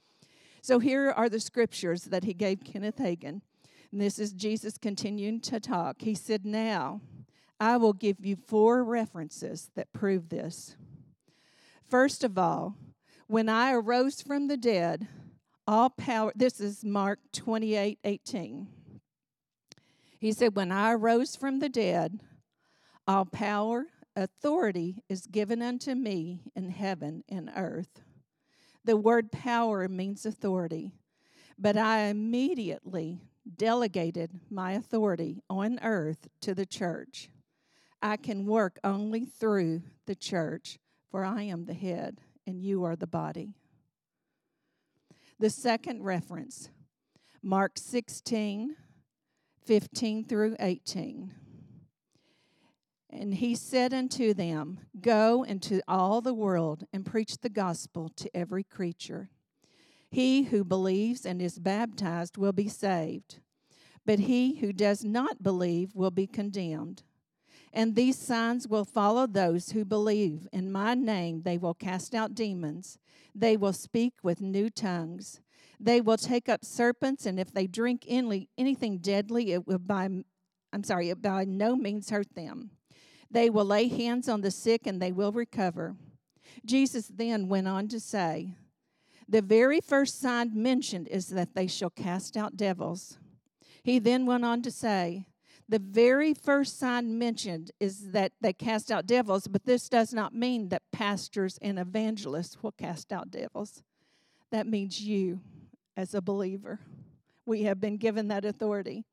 So 0.63 0.79
here 0.79 1.11
are 1.11 1.29
the 1.29 1.41
scriptures 1.41 2.05
that 2.05 2.25
he 2.25 2.35
gave 2.35 2.65
Kenneth 2.65 2.99
Hagin. 2.99 3.43
This 3.93 4.19
is 4.19 4.33
Jesus 4.33 4.79
continuing 4.79 5.41
to 5.43 5.59
talk. 5.59 5.97
He 6.01 6.15
said, 6.15 6.45
Now 6.45 7.01
I 7.59 7.77
will 7.77 7.93
give 7.93 8.25
you 8.25 8.37
four 8.37 8.85
references 8.85 9.71
that 9.75 9.93
prove 9.93 10.29
this. 10.29 10.77
First 11.89 12.23
of 12.23 12.39
all, 12.39 12.77
when 13.31 13.49
I 13.49 13.73
arose 13.73 14.21
from 14.21 14.49
the 14.49 14.57
dead, 14.57 15.07
all 15.65 15.89
power, 15.89 16.33
this 16.35 16.59
is 16.59 16.85
Mark 16.85 17.21
28 17.33 18.01
18. 18.03 18.67
He 20.19 20.33
said, 20.33 20.57
When 20.57 20.73
I 20.73 20.93
arose 20.93 21.37
from 21.37 21.61
the 21.61 21.69
dead, 21.69 22.19
all 23.07 23.25
power 23.25 23.87
authority 24.17 25.05
is 25.09 25.27
given 25.27 25.63
unto 25.63 25.95
me 25.95 26.41
in 26.57 26.71
heaven 26.71 27.23
and 27.29 27.53
earth. 27.55 28.03
The 28.85 28.97
word 28.97 29.31
power 29.31 29.87
means 29.87 30.27
authority, 30.27 30.91
but 31.57 31.77
I 31.77 32.07
immediately 32.07 33.21
delegated 33.57 34.41
my 34.51 34.73
authority 34.73 35.41
on 35.49 35.79
earth 35.83 36.27
to 36.41 36.53
the 36.53 36.67
church. 36.67 37.31
I 38.03 38.17
can 38.17 38.45
work 38.45 38.81
only 38.83 39.25
through 39.25 39.83
the 40.07 40.17
church, 40.17 40.81
for 41.13 41.25
I 41.25 41.43
am 41.43 41.67
the 41.67 41.75
head 41.75 42.23
and 42.47 42.63
you 42.63 42.85
are 42.85 42.97
the 42.97 43.07
body. 43.07 43.55
The 45.39 45.51
second 45.51 46.03
reference, 46.03 46.71
Mark 47.43 47.73
16, 47.77 48.77
15 49.65 50.25
through 50.25 50.57
18. 50.61 51.35
And 53.09 53.35
he 53.35 53.55
said 53.55 53.93
unto 53.93 54.35
them, 54.35 54.81
Go 55.01 55.43
into 55.43 55.83
all 55.89 56.21
the 56.21 56.35
world 56.35 56.85
and 56.93 57.05
preach 57.05 57.39
the 57.39 57.49
gospel 57.49 58.09
to 58.17 58.31
every 58.37 58.63
creature. 58.63 59.31
He 60.11 60.43
who 60.43 60.65
believes 60.65 61.25
and 61.25 61.41
is 61.41 61.59
baptized 61.59 62.37
will 62.37 62.53
be 62.53 62.69
saved, 62.69 63.41
but 64.05 64.21
he 64.21 64.57
who 64.57 64.73
does 64.73 65.05
not 65.05 65.43
believe 65.43 65.95
will 65.95 66.11
be 66.11 66.27
condemned. 66.27 67.03
And 67.73 67.95
these 67.95 68.19
signs 68.19 68.67
will 68.67 68.85
follow 68.85 69.27
those 69.27 69.71
who 69.71 69.85
believe. 69.85 70.49
In 70.53 70.73
my 70.73 70.95
name 70.95 71.43
they 71.43 71.57
will 71.57 71.75
cast 71.75 72.15
out 72.15 72.35
demons. 72.35 72.99
They 73.35 73.57
will 73.57 73.73
speak 73.73 74.15
with 74.23 74.41
new 74.41 74.71
tongues. 74.71 75.41
They 75.79 76.01
will 76.01 76.19
take 76.19 76.49
up 76.49 76.65
serpents, 76.65 77.25
and 77.25 77.41
if 77.41 77.53
they 77.53 77.67
drink 77.67 78.05
any, 78.07 78.51
anything 78.59 78.99
deadly, 78.99 79.53
it 79.53 79.67
will 79.67 79.79
by 79.79 80.09
I'm 80.73 80.85
sorry, 80.85 81.11
it 81.11 81.21
by 81.21 81.45
no 81.45 81.75
means 81.75 82.11
hurt 82.11 82.35
them. 82.35 82.71
They 83.31 83.51
will 83.51 83.65
lay 83.65 83.89
hands 83.89 84.29
on 84.29 84.41
the 84.41 84.51
sick 84.51 84.87
and 84.87 85.01
they 85.01 85.13
will 85.13 85.33
recover. 85.33 85.97
Jesus 86.65 87.07
then 87.07 87.49
went 87.49 87.69
on 87.69 87.89
to 87.89 88.01
say, 88.01 88.55
The 89.29 89.43
very 89.43 89.81
first 89.81 90.21
sign 90.21 90.51
mentioned 90.55 91.09
is 91.09 91.29
that 91.29 91.55
they 91.55 91.67
shall 91.67 91.91
cast 91.91 92.37
out 92.37 92.57
devils. 92.57 93.19
He 93.83 93.99
then 93.99 94.27
went 94.27 94.45
on 94.45 94.63
to 94.63 94.71
say, 94.71 95.27
the 95.71 95.79
very 95.79 96.35
first 96.35 96.81
sign 96.81 97.17
mentioned 97.17 97.71
is 97.79 98.11
that 98.11 98.33
they 98.41 98.53
cast 98.53 98.91
out 98.91 99.07
devils, 99.07 99.47
but 99.47 99.65
this 99.65 99.89
does 99.89 100.13
not 100.13 100.35
mean 100.35 100.69
that 100.71 100.83
pastors 100.91 101.61
and 101.63 101.79
evangelists 101.79 102.61
will 102.61 102.73
cast 102.73 103.13
out 103.13 103.31
devils. 103.31 103.85
That 104.51 104.67
means 104.67 105.01
you 105.01 105.41
as 105.97 106.13
a 106.13 106.21
believer. 106.21 106.81
We 107.47 107.63
have 107.63 107.81
been 107.81 107.99
given 107.99 108.27
that 108.29 108.45
authority. 108.45 109.05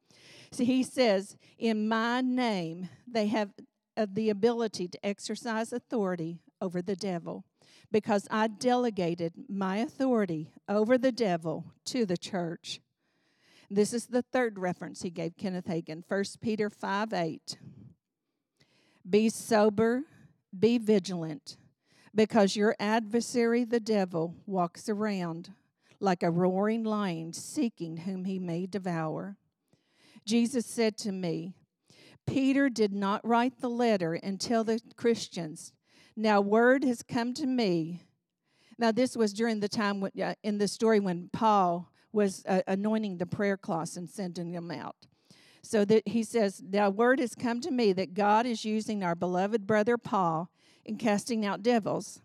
See, 0.52 0.66
he 0.66 0.82
says, 0.82 1.38
In 1.60 1.88
my 1.88 2.22
name, 2.22 2.90
they 3.08 3.28
have 3.28 3.52
uh, 3.96 4.08
the 4.12 4.32
ability 4.32 4.88
to 4.88 5.06
exercise 5.06 5.72
authority 5.72 6.42
over 6.60 6.82
the 6.82 6.96
devil 6.96 7.44
because 7.92 8.28
I 8.32 8.48
delegated 8.48 9.34
my 9.48 9.78
authority 9.78 10.50
over 10.68 10.98
the 10.98 11.12
devil 11.12 11.66
to 11.86 12.08
the 12.08 12.18
church. 12.18 12.82
This 13.70 13.94
is 13.94 14.06
the 14.06 14.22
third 14.22 14.58
reference 14.58 15.02
he 15.02 15.10
gave 15.10 15.36
Kenneth 15.36 15.68
Hagin 15.68 16.04
1 16.08 16.24
Peter 16.40 16.70
5 16.70 17.14
8. 17.14 17.58
Be 19.10 19.30
sober, 19.30 20.04
be 20.58 20.78
vigilant, 20.78 21.58
because 22.16 22.56
your 22.56 22.76
adversary, 22.80 23.66
the 23.66 23.80
devil, 23.80 24.36
walks 24.46 24.88
around 24.88 25.54
like 26.00 26.24
a 26.24 26.32
roaring 26.32 26.84
lion 26.84 27.34
seeking 27.34 27.98
whom 27.98 28.26
he 28.26 28.40
may 28.40 28.66
devour. 28.66 29.36
Jesus 30.26 30.66
said 30.66 30.98
to 31.00 31.12
me, 31.12 31.54
Peter 32.26 32.70
did 32.70 32.94
not 32.94 33.26
write 33.26 33.60
the 33.60 33.70
letter 33.70 34.14
and 34.14 34.40
tell 34.40 34.64
the 34.64 34.82
Christians, 34.96 35.74
Now 36.16 36.40
word 36.40 36.84
has 36.84 37.02
come 37.04 37.34
to 37.36 37.46
me. 37.46 38.04
Now, 38.78 38.92
this 38.92 39.18
was 39.18 39.34
during 39.34 39.60
the 39.60 39.70
time 39.70 40.02
when, 40.02 40.12
uh, 40.22 40.36
in 40.44 40.60
the 40.60 40.68
story 40.68 41.00
when 41.00 41.30
Paul 41.34 41.92
was 42.12 42.44
uh, 42.48 42.62
anointing 42.68 43.18
the 43.18 43.26
prayer 43.26 43.58
cloths 43.58 43.98
and 43.98 44.10
sending 44.10 44.52
them 44.52 44.72
out. 44.72 44.96
So 45.62 45.84
that 45.86 46.08
he 46.08 46.24
says, 46.24 46.62
Now 46.68 46.90
word 46.90 47.20
has 47.20 47.36
come 47.36 47.62
to 47.62 47.72
me 47.72 47.94
that 47.94 48.14
God 48.14 48.46
is 48.46 48.64
using 48.64 49.04
our 49.04 49.16
beloved 49.16 49.68
brother 49.68 49.98
Paul 49.98 50.50
in 50.86 50.98
casting 50.98 51.46
out 51.46 51.62
devils. 51.62 52.22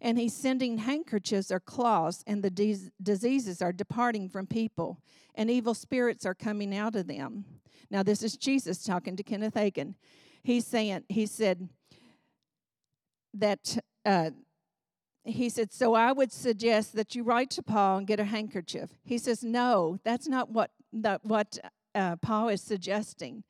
And 0.00 0.18
he's 0.18 0.34
sending 0.34 0.78
handkerchiefs 0.78 1.50
or 1.50 1.60
cloths, 1.60 2.24
and 2.26 2.42
the 2.42 2.50
de- 2.50 2.90
diseases 3.02 3.60
are 3.60 3.72
departing 3.72 4.30
from 4.30 4.46
people, 4.46 4.98
and 5.34 5.50
evil 5.50 5.74
spirits 5.74 6.24
are 6.24 6.34
coming 6.34 6.74
out 6.74 6.96
of 6.96 7.06
them. 7.06 7.44
Now, 7.90 8.02
this 8.02 8.22
is 8.22 8.36
Jesus 8.36 8.82
talking 8.82 9.14
to 9.16 9.22
Kenneth 9.22 9.54
Hagin. 9.54 9.94
He's 10.42 10.66
saying, 10.66 11.04
He 11.10 11.26
said 11.26 11.68
that 13.34 13.76
uh, 14.06 14.30
he 15.24 15.48
said, 15.48 15.72
So 15.72 15.94
I 15.94 16.12
would 16.12 16.32
suggest 16.32 16.94
that 16.96 17.14
you 17.14 17.22
write 17.22 17.50
to 17.50 17.62
Paul 17.62 17.98
and 17.98 18.06
get 18.06 18.20
a 18.20 18.24
handkerchief. 18.24 18.90
He 19.04 19.18
says, 19.18 19.44
No, 19.44 19.98
that's 20.04 20.28
not 20.28 20.50
what, 20.50 20.70
that, 20.92 21.24
what 21.24 21.58
uh, 21.94 22.16
Paul 22.16 22.48
is 22.48 22.62
suggesting. 22.62 23.44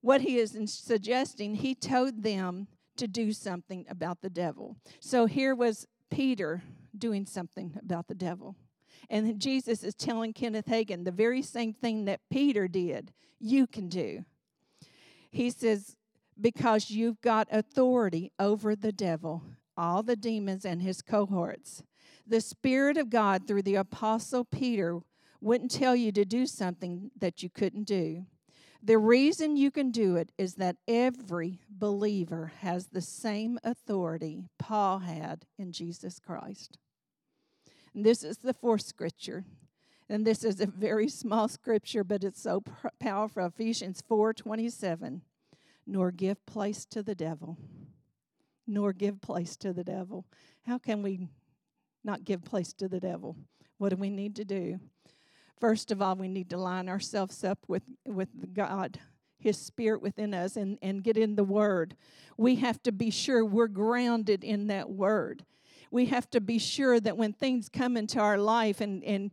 What 0.00 0.22
he 0.22 0.38
is 0.38 0.56
suggesting, 0.66 1.56
he 1.56 1.74
told 1.74 2.22
them 2.22 2.68
to 2.96 3.06
do 3.06 3.32
something 3.32 3.84
about 3.88 4.22
the 4.22 4.30
devil. 4.30 4.76
So 4.98 5.26
here 5.26 5.54
was 5.54 5.86
Peter 6.10 6.62
doing 6.96 7.26
something 7.26 7.78
about 7.80 8.08
the 8.08 8.14
devil. 8.14 8.56
And 9.08 9.40
Jesus 9.40 9.82
is 9.82 9.94
telling 9.94 10.32
Kenneth 10.32 10.66
Hagin 10.66 11.04
the 11.04 11.10
very 11.10 11.42
same 11.42 11.72
thing 11.72 12.04
that 12.06 12.20
Peter 12.30 12.68
did, 12.68 13.12
you 13.38 13.66
can 13.66 13.88
do. 13.88 14.24
He 15.30 15.50
says, 15.50 15.96
Because 16.40 16.90
you've 16.90 17.20
got 17.20 17.48
authority 17.50 18.32
over 18.38 18.74
the 18.74 18.92
devil 18.92 19.42
all 19.80 20.02
the 20.02 20.14
demons 20.14 20.66
and 20.66 20.82
his 20.82 21.00
cohorts. 21.00 21.82
The 22.26 22.42
Spirit 22.42 22.98
of 22.98 23.08
God, 23.08 23.46
through 23.46 23.62
the 23.62 23.76
Apostle 23.76 24.44
Peter, 24.44 25.00
wouldn't 25.40 25.70
tell 25.70 25.96
you 25.96 26.12
to 26.12 26.24
do 26.26 26.44
something 26.44 27.10
that 27.18 27.42
you 27.42 27.48
couldn't 27.48 27.84
do. 27.84 28.26
The 28.82 28.98
reason 28.98 29.56
you 29.56 29.70
can 29.70 29.90
do 29.90 30.16
it 30.16 30.32
is 30.36 30.54
that 30.54 30.76
every 30.86 31.60
believer 31.70 32.52
has 32.60 32.88
the 32.88 33.00
same 33.00 33.58
authority 33.64 34.44
Paul 34.58 34.98
had 35.00 35.46
in 35.58 35.72
Jesus 35.72 36.18
Christ. 36.18 36.76
And 37.94 38.04
this 38.04 38.22
is 38.22 38.38
the 38.38 38.54
fourth 38.54 38.82
scripture. 38.82 39.44
And 40.10 40.26
this 40.26 40.44
is 40.44 40.60
a 40.60 40.66
very 40.66 41.08
small 41.08 41.48
scripture, 41.48 42.04
but 42.04 42.22
it's 42.22 42.42
so 42.42 42.62
powerful. 42.98 43.46
Ephesians 43.46 44.02
4 44.06 44.34
27. 44.34 45.22
Nor 45.86 46.10
give 46.10 46.44
place 46.46 46.84
to 46.86 47.02
the 47.02 47.14
devil 47.14 47.56
nor 48.70 48.92
give 48.92 49.20
place 49.20 49.56
to 49.56 49.72
the 49.72 49.84
devil. 49.84 50.24
How 50.66 50.78
can 50.78 51.02
we 51.02 51.28
not 52.04 52.24
give 52.24 52.44
place 52.44 52.72
to 52.74 52.88
the 52.88 53.00
devil? 53.00 53.36
What 53.78 53.90
do 53.90 53.96
we 53.96 54.10
need 54.10 54.36
to 54.36 54.44
do? 54.44 54.78
First 55.58 55.90
of 55.90 56.00
all, 56.00 56.16
we 56.16 56.28
need 56.28 56.48
to 56.50 56.56
line 56.56 56.88
ourselves 56.88 57.44
up 57.44 57.58
with, 57.68 57.82
with 58.06 58.54
God, 58.54 58.98
His 59.38 59.58
Spirit 59.58 60.00
within 60.00 60.32
us, 60.32 60.56
and, 60.56 60.78
and 60.80 61.02
get 61.02 61.16
in 61.18 61.36
the 61.36 61.44
Word. 61.44 61.96
We 62.38 62.56
have 62.56 62.82
to 62.84 62.92
be 62.92 63.10
sure 63.10 63.44
we're 63.44 63.68
grounded 63.68 64.42
in 64.42 64.68
that 64.68 64.88
Word. 64.88 65.44
We 65.90 66.06
have 66.06 66.30
to 66.30 66.40
be 66.40 66.58
sure 66.58 67.00
that 67.00 67.16
when 67.16 67.32
things 67.32 67.68
come 67.68 67.96
into 67.96 68.20
our 68.20 68.38
life, 68.38 68.80
and, 68.80 69.04
and 69.04 69.32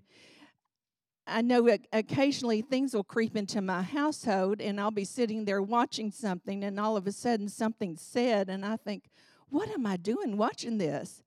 I 1.25 1.41
know 1.41 1.69
occasionally 1.93 2.61
things 2.61 2.93
will 2.93 3.03
creep 3.03 3.35
into 3.35 3.61
my 3.61 3.81
household, 3.81 4.59
and 4.61 4.81
I'll 4.81 4.91
be 4.91 5.05
sitting 5.05 5.45
there 5.45 5.61
watching 5.61 6.11
something, 6.11 6.63
and 6.63 6.79
all 6.79 6.97
of 6.97 7.05
a 7.05 7.11
sudden 7.11 7.47
something's 7.47 8.01
said, 8.01 8.49
and 8.49 8.65
I 8.65 8.77
think, 8.77 9.09
what 9.49 9.69
am 9.69 9.85
I 9.85 9.97
doing 9.97 10.37
watching 10.37 10.77
this? 10.77 11.23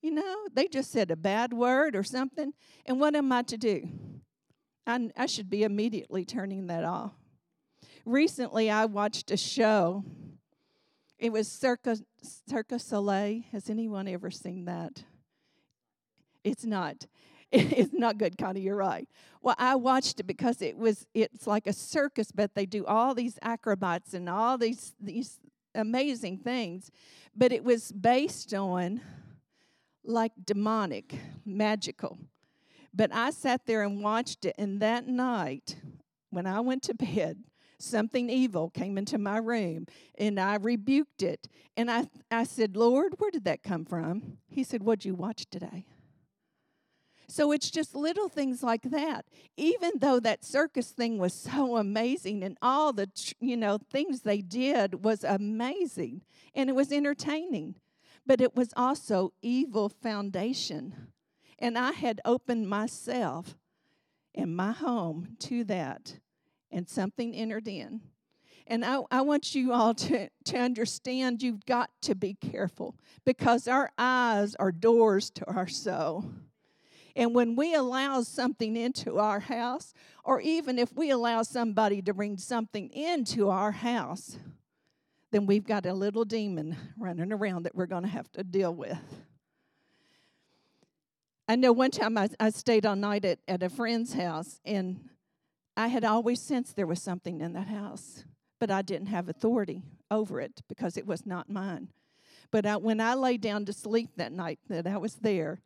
You 0.00 0.10
know, 0.10 0.36
they 0.52 0.66
just 0.66 0.90
said 0.90 1.10
a 1.10 1.16
bad 1.16 1.52
word 1.52 1.94
or 1.94 2.02
something, 2.02 2.52
and 2.86 2.98
what 2.98 3.14
am 3.14 3.30
I 3.30 3.42
to 3.42 3.56
do? 3.56 3.88
I, 4.86 5.10
I 5.16 5.26
should 5.26 5.48
be 5.48 5.62
immediately 5.62 6.24
turning 6.24 6.66
that 6.66 6.84
off. 6.84 7.12
Recently, 8.04 8.68
I 8.68 8.86
watched 8.86 9.30
a 9.30 9.36
show. 9.36 10.04
It 11.18 11.32
was 11.32 11.46
Cirque, 11.46 11.86
Cirque 12.48 12.72
Soleil. 12.78 13.42
Has 13.52 13.70
anyone 13.70 14.08
ever 14.08 14.30
seen 14.30 14.64
that? 14.64 15.04
It's 16.42 16.64
not. 16.64 17.06
It's 17.54 17.92
not 17.92 18.16
good, 18.16 18.38
Connie. 18.38 18.62
You're 18.62 18.76
right. 18.76 19.06
Well, 19.42 19.54
I 19.58 19.74
watched 19.74 20.18
it 20.18 20.22
because 20.22 20.62
it 20.62 20.74
was. 20.74 21.06
It's 21.12 21.46
like 21.46 21.66
a 21.66 21.74
circus, 21.74 22.32
but 22.32 22.54
they 22.54 22.64
do 22.64 22.86
all 22.86 23.14
these 23.14 23.38
acrobats 23.42 24.14
and 24.14 24.26
all 24.26 24.56
these 24.56 24.94
these 24.98 25.38
amazing 25.74 26.38
things, 26.38 26.90
but 27.34 27.52
it 27.52 27.64
was 27.64 27.92
based 27.92 28.52
on 28.54 29.00
like 30.04 30.32
demonic, 30.44 31.14
magical. 31.44 32.18
But 32.94 33.12
I 33.14 33.30
sat 33.30 33.66
there 33.66 33.82
and 33.82 34.02
watched 34.02 34.44
it, 34.44 34.54
and 34.58 34.80
that 34.80 35.06
night, 35.06 35.76
when 36.30 36.46
I 36.46 36.60
went 36.60 36.82
to 36.84 36.94
bed, 36.94 37.38
something 37.78 38.28
evil 38.28 38.70
came 38.70 38.98
into 38.98 39.18
my 39.18 39.38
room, 39.38 39.86
and 40.16 40.38
I 40.38 40.56
rebuked 40.56 41.22
it. 41.22 41.48
And 41.76 41.90
I, 41.90 42.08
I 42.30 42.44
said, 42.44 42.76
Lord, 42.76 43.14
where 43.18 43.30
did 43.30 43.44
that 43.44 43.62
come 43.62 43.84
from? 43.84 44.38
He 44.48 44.62
said, 44.62 44.82
What'd 44.82 45.04
you 45.04 45.14
watch 45.14 45.46
today? 45.50 45.86
So 47.32 47.50
it's 47.50 47.70
just 47.70 47.94
little 47.96 48.28
things 48.28 48.62
like 48.62 48.82
that. 48.90 49.24
Even 49.56 49.92
though 49.96 50.20
that 50.20 50.44
circus 50.44 50.90
thing 50.90 51.16
was 51.16 51.32
so 51.32 51.76
amazing 51.78 52.44
and 52.44 52.58
all 52.60 52.92
the, 52.92 53.08
you 53.40 53.56
know, 53.56 53.78
things 53.78 54.20
they 54.20 54.42
did 54.42 55.02
was 55.02 55.24
amazing 55.24 56.20
and 56.54 56.68
it 56.68 56.74
was 56.74 56.92
entertaining, 56.92 57.76
but 58.26 58.42
it 58.42 58.54
was 58.54 58.74
also 58.76 59.32
evil 59.40 59.88
foundation. 59.88 61.08
And 61.58 61.78
I 61.78 61.92
had 61.92 62.20
opened 62.26 62.68
myself 62.68 63.56
and 64.34 64.54
my 64.54 64.72
home 64.72 65.36
to 65.40 65.64
that 65.64 66.18
and 66.70 66.86
something 66.86 67.34
entered 67.34 67.66
in. 67.66 68.02
And 68.66 68.84
I, 68.84 69.00
I 69.10 69.22
want 69.22 69.54
you 69.54 69.72
all 69.72 69.94
to, 69.94 70.28
to 70.44 70.58
understand 70.58 71.42
you've 71.42 71.64
got 71.64 71.90
to 72.02 72.14
be 72.14 72.34
careful 72.34 72.94
because 73.24 73.66
our 73.66 73.90
eyes 73.96 74.54
are 74.56 74.70
doors 74.70 75.30
to 75.30 75.46
our 75.50 75.66
soul. 75.66 76.26
And 77.14 77.34
when 77.34 77.56
we 77.56 77.74
allow 77.74 78.22
something 78.22 78.76
into 78.76 79.18
our 79.18 79.40
house, 79.40 79.92
or 80.24 80.40
even 80.40 80.78
if 80.78 80.92
we 80.94 81.10
allow 81.10 81.42
somebody 81.42 82.00
to 82.02 82.14
bring 82.14 82.38
something 82.38 82.88
into 82.90 83.50
our 83.50 83.72
house, 83.72 84.38
then 85.30 85.46
we've 85.46 85.66
got 85.66 85.86
a 85.86 85.94
little 85.94 86.24
demon 86.24 86.76
running 86.98 87.32
around 87.32 87.64
that 87.64 87.74
we're 87.74 87.86
going 87.86 88.04
to 88.04 88.08
have 88.08 88.30
to 88.32 88.44
deal 88.44 88.74
with. 88.74 88.98
I 91.48 91.56
know 91.56 91.72
one 91.72 91.90
time 91.90 92.16
I, 92.16 92.28
I 92.38 92.50
stayed 92.50 92.86
all 92.86 92.96
night 92.96 93.24
at, 93.24 93.38
at 93.48 93.62
a 93.62 93.68
friend's 93.68 94.14
house, 94.14 94.60
and 94.64 95.08
I 95.76 95.88
had 95.88 96.04
always 96.04 96.40
sensed 96.40 96.76
there 96.76 96.86
was 96.86 97.02
something 97.02 97.40
in 97.40 97.54
that 97.54 97.66
house, 97.66 98.24
but 98.60 98.70
I 98.70 98.82
didn't 98.82 99.08
have 99.08 99.28
authority 99.28 99.82
over 100.10 100.40
it 100.40 100.62
because 100.68 100.96
it 100.96 101.06
was 101.06 101.26
not 101.26 101.50
mine. 101.50 101.88
But 102.50 102.66
I, 102.66 102.76
when 102.76 103.00
I 103.00 103.14
lay 103.14 103.38
down 103.38 103.64
to 103.64 103.72
sleep 103.72 104.10
that 104.16 104.32
night 104.32 104.60
that 104.68 104.86
I 104.86 104.98
was 104.98 105.16
there, 105.16 105.60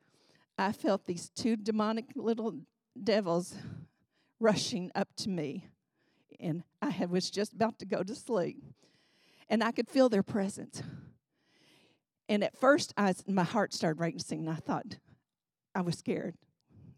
I 0.59 0.73
felt 0.73 1.05
these 1.05 1.31
two 1.31 1.57
demonic 1.57 2.07
little 2.15 2.61
devils 3.03 3.55
rushing 4.41 4.91
up 4.95 5.09
to 5.17 5.29
me. 5.29 5.69
And 6.41 6.63
I 6.83 7.07
was 7.07 7.31
just 7.31 7.53
about 7.53 7.79
to 7.81 7.87
go 7.87 8.03
to 8.03 8.15
sleep. 8.15 8.59
And 9.49 9.63
I 9.63 9.73
could 9.73 9.89
feel 9.89 10.09
their 10.09 10.23
presence. 10.23 10.83
And 12.29 12.43
at 12.43 12.57
first, 12.57 12.93
I, 12.97 13.15
my 13.27 13.45
heart 13.45 13.73
started 13.73 14.01
racing. 14.01 14.41
And 14.41 14.51
I 14.51 14.57
thought, 14.57 14.97
I 15.75 15.83
was 15.83 15.99
scared. 15.99 16.35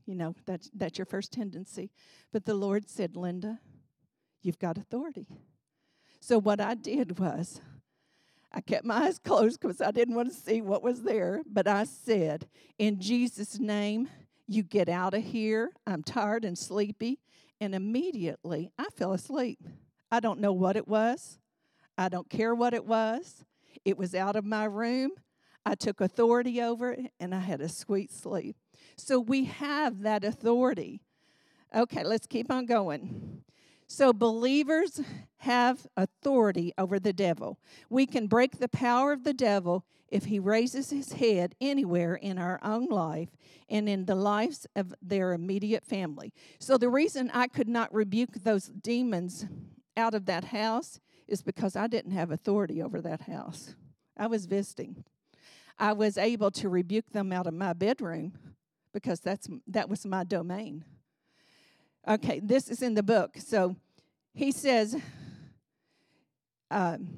You 0.07 0.14
know, 0.14 0.35
that's, 0.47 0.71
that's 0.75 0.99
your 0.99 1.05
first 1.05 1.33
tendency. 1.33 1.90
But 2.33 2.47
the 2.47 2.55
Lord 2.55 2.88
said, 2.88 3.16
Linda, 3.16 3.61
you've 4.42 4.59
got 4.59 4.79
authority. 4.79 5.27
So 6.21 6.38
what 6.38 6.61
I 6.61 6.75
did 6.75 7.18
was, 7.18 7.61
I 8.53 8.61
kept 8.61 8.85
my 8.85 9.07
eyes 9.07 9.19
closed 9.19 9.61
because 9.61 9.81
I 9.81 9.91
didn't 9.91 10.15
want 10.15 10.31
to 10.31 10.35
see 10.35 10.61
what 10.63 10.83
was 10.83 11.03
there. 11.03 11.43
But 11.47 11.69
I 11.69 11.85
said, 11.85 12.49
In 12.79 13.01
Jesus' 13.01 13.59
name, 13.59 14.09
you 14.47 14.63
get 14.63 14.89
out 14.89 15.15
of 15.15 15.23
here. 15.23 15.71
I'm 15.87 16.03
tired 16.03 16.45
and 16.45 16.59
sleepy. 16.59 17.21
And 17.61 17.75
immediately 17.75 18.71
I 18.79 18.87
fell 18.97 19.13
asleep. 19.13 19.59
I 20.11 20.21
don't 20.21 20.41
know 20.41 20.53
what 20.53 20.77
it 20.77 20.89
was. 20.89 21.39
I 21.99 22.09
don't 22.09 22.31
care 22.31 22.55
what 22.55 22.73
it 22.73 22.87
was. 22.87 23.45
It 23.85 23.99
was 23.99 24.15
out 24.15 24.37
of 24.37 24.45
my 24.45 24.65
room. 24.65 25.11
I 25.67 25.75
took 25.75 26.01
authority 26.01 26.63
over 26.63 26.93
it 26.93 27.13
and 27.21 27.35
I 27.35 27.41
had 27.41 27.61
a 27.61 27.69
sweet 27.69 28.13
sleep. 28.13 28.57
So 28.97 29.21
we 29.21 29.45
have 29.45 30.01
that 30.03 30.25
authority. 30.25 31.03
Okay, 31.75 32.05
let's 32.05 32.27
keep 32.27 32.51
on 32.51 32.65
going. 32.65 33.43
So, 33.90 34.12
believers 34.12 35.01
have 35.38 35.87
authority 35.96 36.74
over 36.77 37.01
the 37.01 37.14
devil. 37.14 37.59
We 37.88 38.05
can 38.05 38.27
break 38.27 38.59
the 38.59 38.68
power 38.68 39.12
of 39.12 39.24
the 39.24 39.33
devil 39.33 39.87
if 40.11 40.27
he 40.27 40.38
raises 40.38 40.90
his 40.90 41.12
head 41.12 41.55
anywhere 41.59 42.14
in 42.14 42.38
our 42.38 42.61
own 42.62 42.87
life 42.87 43.31
and 43.68 43.88
in 43.88 44.05
the 44.05 44.14
lives 44.14 44.66
of 44.77 44.94
their 45.01 45.33
immediate 45.33 45.87
family. 45.87 46.35
So, 46.59 46.77
the 46.77 46.90
reason 46.90 47.31
I 47.33 47.48
could 47.48 47.68
not 47.68 47.92
rebuke 47.92 48.35
those 48.44 48.66
demons 48.66 49.46
out 49.96 50.12
of 50.14 50.27
that 50.27 50.44
house 50.44 51.01
is 51.27 51.42
because 51.42 51.74
I 51.74 51.87
didn't 51.87 52.12
have 52.12 52.31
authority 52.31 52.83
over 52.83 53.01
that 53.01 53.22
house. 53.22 53.74
I 54.18 54.27
was 54.27 54.44
visiting. 54.44 55.05
I 55.79 55.94
was 55.94 56.18
able 56.18 56.51
to 56.53 56.68
rebuke 56.68 57.11
them 57.12 57.33
out 57.33 57.46
of 57.46 57.55
my 57.55 57.72
bedroom 57.72 58.35
because 58.92 59.20
that's 59.20 59.48
that 59.66 59.88
was 59.88 60.05
my 60.05 60.24
domain. 60.24 60.85
Okay, 62.09 62.40
this 62.40 62.71
is 62.71 62.81
in 62.81 62.94
the 62.94 63.03
book. 63.03 63.37
So 63.37 63.77
he 64.33 64.51
says, 64.51 64.97
um, 66.71 67.09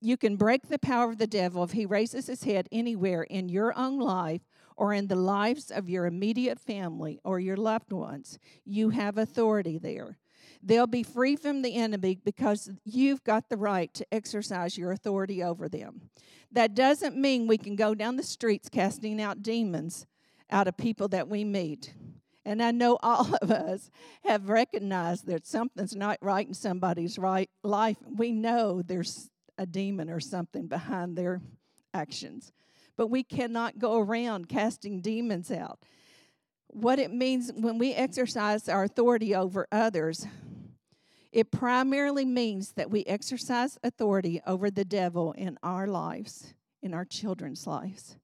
you 0.00 0.16
can 0.16 0.36
break 0.36 0.68
the 0.68 0.78
power 0.78 1.10
of 1.10 1.18
the 1.18 1.26
devil 1.26 1.64
if 1.64 1.72
he 1.72 1.84
raises 1.84 2.28
his 2.28 2.44
head 2.44 2.68
anywhere 2.70 3.24
in 3.24 3.48
your 3.48 3.76
own 3.76 3.98
life 3.98 4.42
or 4.76 4.94
in 4.94 5.08
the 5.08 5.16
lives 5.16 5.72
of 5.72 5.88
your 5.88 6.06
immediate 6.06 6.60
family 6.60 7.18
or 7.24 7.40
your 7.40 7.56
loved 7.56 7.92
ones. 7.92 8.38
You 8.64 8.90
have 8.90 9.18
authority 9.18 9.76
there. 9.76 10.18
They'll 10.62 10.86
be 10.86 11.02
free 11.02 11.34
from 11.34 11.62
the 11.62 11.74
enemy 11.74 12.18
because 12.24 12.70
you've 12.84 13.24
got 13.24 13.48
the 13.48 13.56
right 13.56 13.92
to 13.94 14.06
exercise 14.14 14.78
your 14.78 14.92
authority 14.92 15.42
over 15.42 15.68
them. 15.68 16.10
That 16.52 16.76
doesn't 16.76 17.16
mean 17.16 17.48
we 17.48 17.58
can 17.58 17.74
go 17.74 17.92
down 17.92 18.16
the 18.16 18.22
streets 18.22 18.68
casting 18.68 19.20
out 19.20 19.42
demons 19.42 20.06
out 20.48 20.68
of 20.68 20.76
people 20.76 21.08
that 21.08 21.28
we 21.28 21.44
meet. 21.44 21.92
And 22.48 22.62
I 22.62 22.70
know 22.70 22.98
all 23.02 23.34
of 23.42 23.50
us 23.50 23.90
have 24.24 24.48
recognized 24.48 25.26
that 25.26 25.46
something's 25.46 25.94
not 25.94 26.16
right 26.22 26.48
in 26.48 26.54
somebody's 26.54 27.18
right 27.18 27.50
life. 27.62 27.98
We 28.16 28.32
know 28.32 28.80
there's 28.80 29.28
a 29.58 29.66
demon 29.66 30.08
or 30.08 30.18
something 30.18 30.66
behind 30.66 31.14
their 31.14 31.42
actions. 31.92 32.50
But 32.96 33.08
we 33.08 33.22
cannot 33.22 33.78
go 33.78 33.98
around 33.98 34.48
casting 34.48 35.02
demons 35.02 35.50
out. 35.50 35.80
What 36.68 36.98
it 36.98 37.12
means 37.12 37.52
when 37.54 37.76
we 37.76 37.92
exercise 37.92 38.66
our 38.66 38.84
authority 38.84 39.34
over 39.34 39.66
others, 39.70 40.26
it 41.30 41.50
primarily 41.50 42.24
means 42.24 42.72
that 42.72 42.90
we 42.90 43.04
exercise 43.04 43.76
authority 43.84 44.40
over 44.46 44.70
the 44.70 44.86
devil 44.86 45.32
in 45.32 45.58
our 45.62 45.86
lives, 45.86 46.54
in 46.80 46.94
our 46.94 47.04
children's 47.04 47.66
lives. 47.66 48.16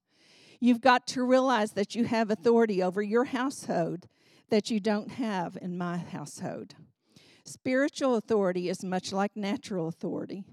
You've 0.59 0.81
got 0.81 1.05
to 1.09 1.23
realize 1.23 1.73
that 1.73 1.93
you 1.93 2.05
have 2.05 2.31
authority 2.31 2.81
over 2.81 3.03
your 3.03 3.25
household 3.25 4.07
that 4.49 4.69
you 4.69 4.79
don't 4.79 5.11
have 5.11 5.57
in 5.61 5.77
my 5.77 5.97
household. 5.97 6.75
Spiritual 7.43 8.15
authority 8.15 8.69
is 8.69 8.83
much 8.83 9.11
like 9.11 9.35
natural 9.35 9.87
authority. 9.87 10.43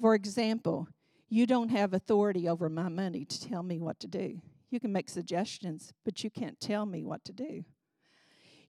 For 0.00 0.14
example, 0.14 0.88
you 1.28 1.46
don't 1.46 1.68
have 1.68 1.94
authority 1.94 2.48
over 2.48 2.68
my 2.68 2.88
money 2.88 3.24
to 3.24 3.48
tell 3.48 3.62
me 3.62 3.78
what 3.78 4.00
to 4.00 4.08
do. 4.08 4.40
You 4.70 4.80
can 4.80 4.92
make 4.92 5.08
suggestions, 5.08 5.92
but 6.04 6.24
you 6.24 6.30
can't 6.30 6.60
tell 6.60 6.86
me 6.86 7.04
what 7.04 7.24
to 7.24 7.32
do. 7.32 7.64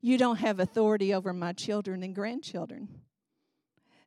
You 0.02 0.18
don't 0.18 0.38
have 0.38 0.60
authority 0.60 1.14
over 1.14 1.34
my 1.34 1.54
children 1.54 2.04
and 2.04 2.14
grandchildren 2.16 2.90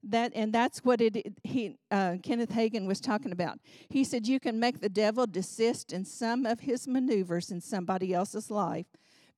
that 0.08 0.32
and 0.34 0.52
that's 0.52 0.84
what 0.84 1.00
it 1.00 1.34
he 1.42 1.76
uh, 1.90 2.16
kenneth 2.22 2.50
hagin 2.50 2.86
was 2.86 3.00
talking 3.00 3.32
about 3.32 3.58
he 3.88 4.04
said 4.04 4.26
you 4.26 4.38
can 4.38 4.60
make 4.60 4.80
the 4.80 4.88
devil 4.88 5.26
desist 5.26 5.92
in 5.92 6.04
some 6.04 6.44
of 6.44 6.60
his 6.60 6.86
maneuvers 6.86 7.50
in 7.50 7.60
somebody 7.60 8.12
else's 8.12 8.50
life 8.50 8.86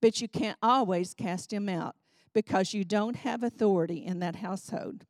but 0.00 0.20
you 0.20 0.28
can't 0.28 0.58
always 0.62 1.14
cast 1.14 1.52
him 1.52 1.68
out 1.68 1.96
because 2.32 2.74
you 2.74 2.84
don't 2.84 3.16
have 3.16 3.42
authority 3.42 4.04
in 4.04 4.18
that 4.18 4.36
household 4.36 5.04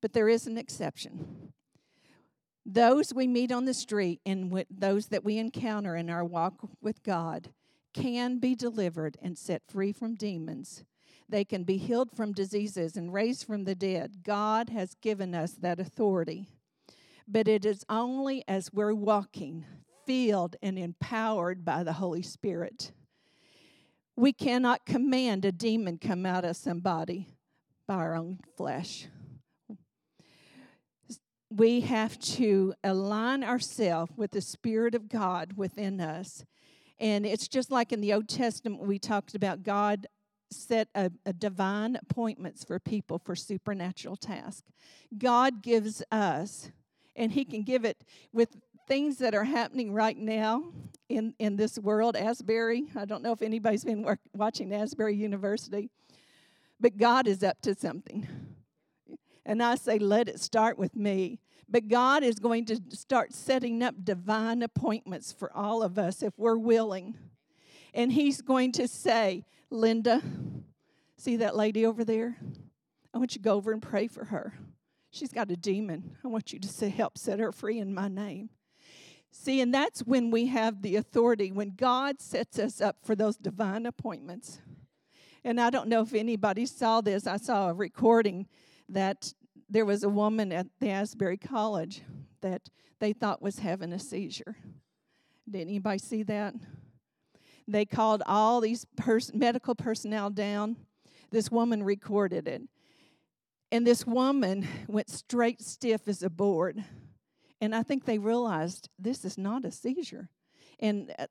but 0.00 0.12
there 0.12 0.28
is 0.28 0.46
an 0.46 0.58
exception 0.58 1.52
those 2.66 3.12
we 3.12 3.26
meet 3.26 3.52
on 3.52 3.66
the 3.66 3.74
street 3.74 4.20
and 4.24 4.64
those 4.70 5.08
that 5.08 5.24
we 5.24 5.38
encounter 5.38 5.96
in 5.96 6.08
our 6.08 6.24
walk 6.24 6.68
with 6.80 7.02
god 7.02 7.48
can 7.92 8.38
be 8.38 8.54
delivered 8.54 9.16
and 9.22 9.38
set 9.38 9.62
free 9.68 9.92
from 9.92 10.14
demons 10.14 10.84
they 11.28 11.44
can 11.44 11.64
be 11.64 11.78
healed 11.78 12.10
from 12.14 12.32
diseases 12.32 12.96
and 12.96 13.12
raised 13.12 13.46
from 13.46 13.64
the 13.64 13.74
dead. 13.74 14.22
God 14.22 14.68
has 14.70 14.94
given 14.94 15.34
us 15.34 15.52
that 15.52 15.80
authority. 15.80 16.48
But 17.26 17.48
it 17.48 17.64
is 17.64 17.84
only 17.88 18.44
as 18.46 18.72
we're 18.72 18.94
walking, 18.94 19.64
filled 20.06 20.56
and 20.62 20.78
empowered 20.78 21.64
by 21.64 21.82
the 21.82 21.94
Holy 21.94 22.22
Spirit. 22.22 22.92
We 24.16 24.32
cannot 24.32 24.86
command 24.86 25.44
a 25.44 25.50
demon 25.50 25.98
come 25.98 26.24
out 26.24 26.44
of 26.44 26.56
somebody 26.56 27.28
by 27.88 27.94
our 27.94 28.14
own 28.14 28.38
flesh. 28.56 29.08
We 31.50 31.80
have 31.80 32.18
to 32.20 32.74
align 32.84 33.42
ourselves 33.42 34.12
with 34.16 34.30
the 34.30 34.40
Spirit 34.40 34.94
of 34.94 35.08
God 35.08 35.54
within 35.56 36.00
us. 36.00 36.44
And 36.98 37.26
it's 37.26 37.48
just 37.48 37.70
like 37.70 37.92
in 37.92 38.00
the 38.00 38.12
Old 38.12 38.28
Testament, 38.28 38.86
we 38.86 38.98
talked 38.98 39.34
about 39.34 39.62
God 39.62 40.06
set 40.50 40.88
a, 40.94 41.10
a, 41.26 41.32
divine 41.32 41.96
appointments 41.96 42.64
for 42.64 42.78
people 42.78 43.18
for 43.18 43.34
supernatural 43.34 44.16
tasks. 44.16 44.70
God 45.18 45.62
gives 45.62 46.02
us, 46.12 46.70
and 47.16 47.32
He 47.32 47.44
can 47.44 47.62
give 47.62 47.84
it 47.84 48.04
with 48.32 48.56
things 48.86 49.18
that 49.18 49.34
are 49.34 49.44
happening 49.44 49.92
right 49.92 50.16
now 50.16 50.72
in, 51.08 51.34
in 51.38 51.56
this 51.56 51.78
world. 51.78 52.16
Asbury, 52.16 52.84
I 52.96 53.04
don't 53.04 53.22
know 53.22 53.32
if 53.32 53.42
anybody's 53.42 53.84
been 53.84 54.02
work, 54.02 54.20
watching 54.34 54.72
Asbury 54.72 55.16
University, 55.16 55.90
but 56.80 56.96
God 56.96 57.26
is 57.26 57.42
up 57.42 57.60
to 57.62 57.74
something. 57.74 58.26
And 59.46 59.62
I 59.62 59.74
say, 59.74 59.98
let 59.98 60.28
it 60.28 60.40
start 60.40 60.78
with 60.78 60.96
me. 60.96 61.38
But 61.68 61.88
God 61.88 62.22
is 62.22 62.38
going 62.38 62.66
to 62.66 62.80
start 62.90 63.32
setting 63.32 63.82
up 63.82 63.94
divine 64.02 64.62
appointments 64.62 65.32
for 65.32 65.54
all 65.54 65.82
of 65.82 65.98
us 65.98 66.22
if 66.22 66.32
we're 66.38 66.56
willing. 66.56 67.16
And 67.92 68.12
He's 68.12 68.40
going 68.40 68.72
to 68.72 68.88
say, 68.88 69.44
Linda, 69.70 70.22
see 71.16 71.36
that 71.36 71.56
lady 71.56 71.86
over 71.86 72.04
there? 72.04 72.36
I 73.12 73.18
want 73.18 73.34
you 73.34 73.40
to 73.40 73.44
go 73.44 73.54
over 73.54 73.72
and 73.72 73.80
pray 73.80 74.08
for 74.08 74.26
her. 74.26 74.54
She's 75.10 75.32
got 75.32 75.50
a 75.50 75.56
demon. 75.56 76.16
I 76.24 76.28
want 76.28 76.52
you 76.52 76.58
to 76.58 76.88
help 76.90 77.16
set 77.16 77.38
her 77.38 77.52
free 77.52 77.78
in 77.78 77.94
my 77.94 78.08
name. 78.08 78.50
See, 79.36 79.60
and 79.60 79.74
that's 79.74 80.00
when 80.00 80.30
we 80.30 80.46
have 80.46 80.80
the 80.80 80.94
authority, 80.94 81.50
when 81.50 81.74
God 81.74 82.20
sets 82.22 82.56
us 82.56 82.80
up 82.80 82.98
for 83.02 83.16
those 83.16 83.36
divine 83.36 83.84
appointments. 83.84 84.60
And 85.42 85.60
I 85.60 85.70
don't 85.70 85.88
know 85.88 86.02
if 86.02 86.14
anybody 86.14 86.64
saw 86.66 87.00
this. 87.00 87.26
I 87.26 87.36
saw 87.36 87.68
a 87.68 87.74
recording 87.74 88.46
that 88.88 89.34
there 89.68 89.84
was 89.84 90.04
a 90.04 90.08
woman 90.08 90.52
at 90.52 90.68
the 90.78 90.88
Asbury 90.88 91.36
College 91.36 92.02
that 92.42 92.70
they 93.00 93.12
thought 93.12 93.42
was 93.42 93.58
having 93.58 93.92
a 93.92 93.98
seizure. 93.98 94.56
Did 95.50 95.62
anybody 95.62 95.98
see 95.98 96.22
that? 96.22 96.54
They 97.66 97.84
called 97.84 98.22
all 98.26 98.60
these 98.60 98.86
pers- 98.96 99.34
medical 99.34 99.74
personnel 99.74 100.30
down. 100.30 100.76
This 101.32 101.50
woman 101.50 101.82
recorded 101.82 102.46
it. 102.46 102.62
And 103.72 103.84
this 103.84 104.06
woman 104.06 104.66
went 104.86 105.10
straight 105.10 105.60
stiff 105.60 106.06
as 106.06 106.22
a 106.22 106.30
board. 106.30 106.84
And 107.64 107.74
I 107.74 107.82
think 107.82 108.04
they 108.04 108.18
realized 108.18 108.90
this 108.98 109.24
is 109.24 109.38
not 109.38 109.64
a 109.64 109.70
seizure. 109.70 110.28
And 110.80 111.14
uh, 111.18 111.28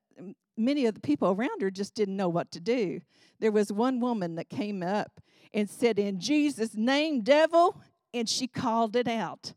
many 0.58 0.88
of 0.88 0.96
the 0.96 1.00
people 1.00 1.30
around 1.30 1.62
her 1.62 1.69
just 1.69 1.93
didn't 1.93 2.17
know 2.17 2.28
what 2.28 2.50
to 2.54 2.60
do. 2.60 3.02
There 3.39 3.52
was 3.52 3.72
one 3.72 4.00
woman 4.00 4.34
that 4.38 4.50
came 4.50 4.82
up 4.82 5.22
and 5.54 5.69
said, 5.69 6.00
In 6.00 6.19
Jesus' 6.19 6.74
name, 6.74 7.22
devil, 7.22 7.80
and 8.15 8.28
she 8.28 8.48
called 8.48 8.96
it 8.96 9.08
out. 9.08 9.54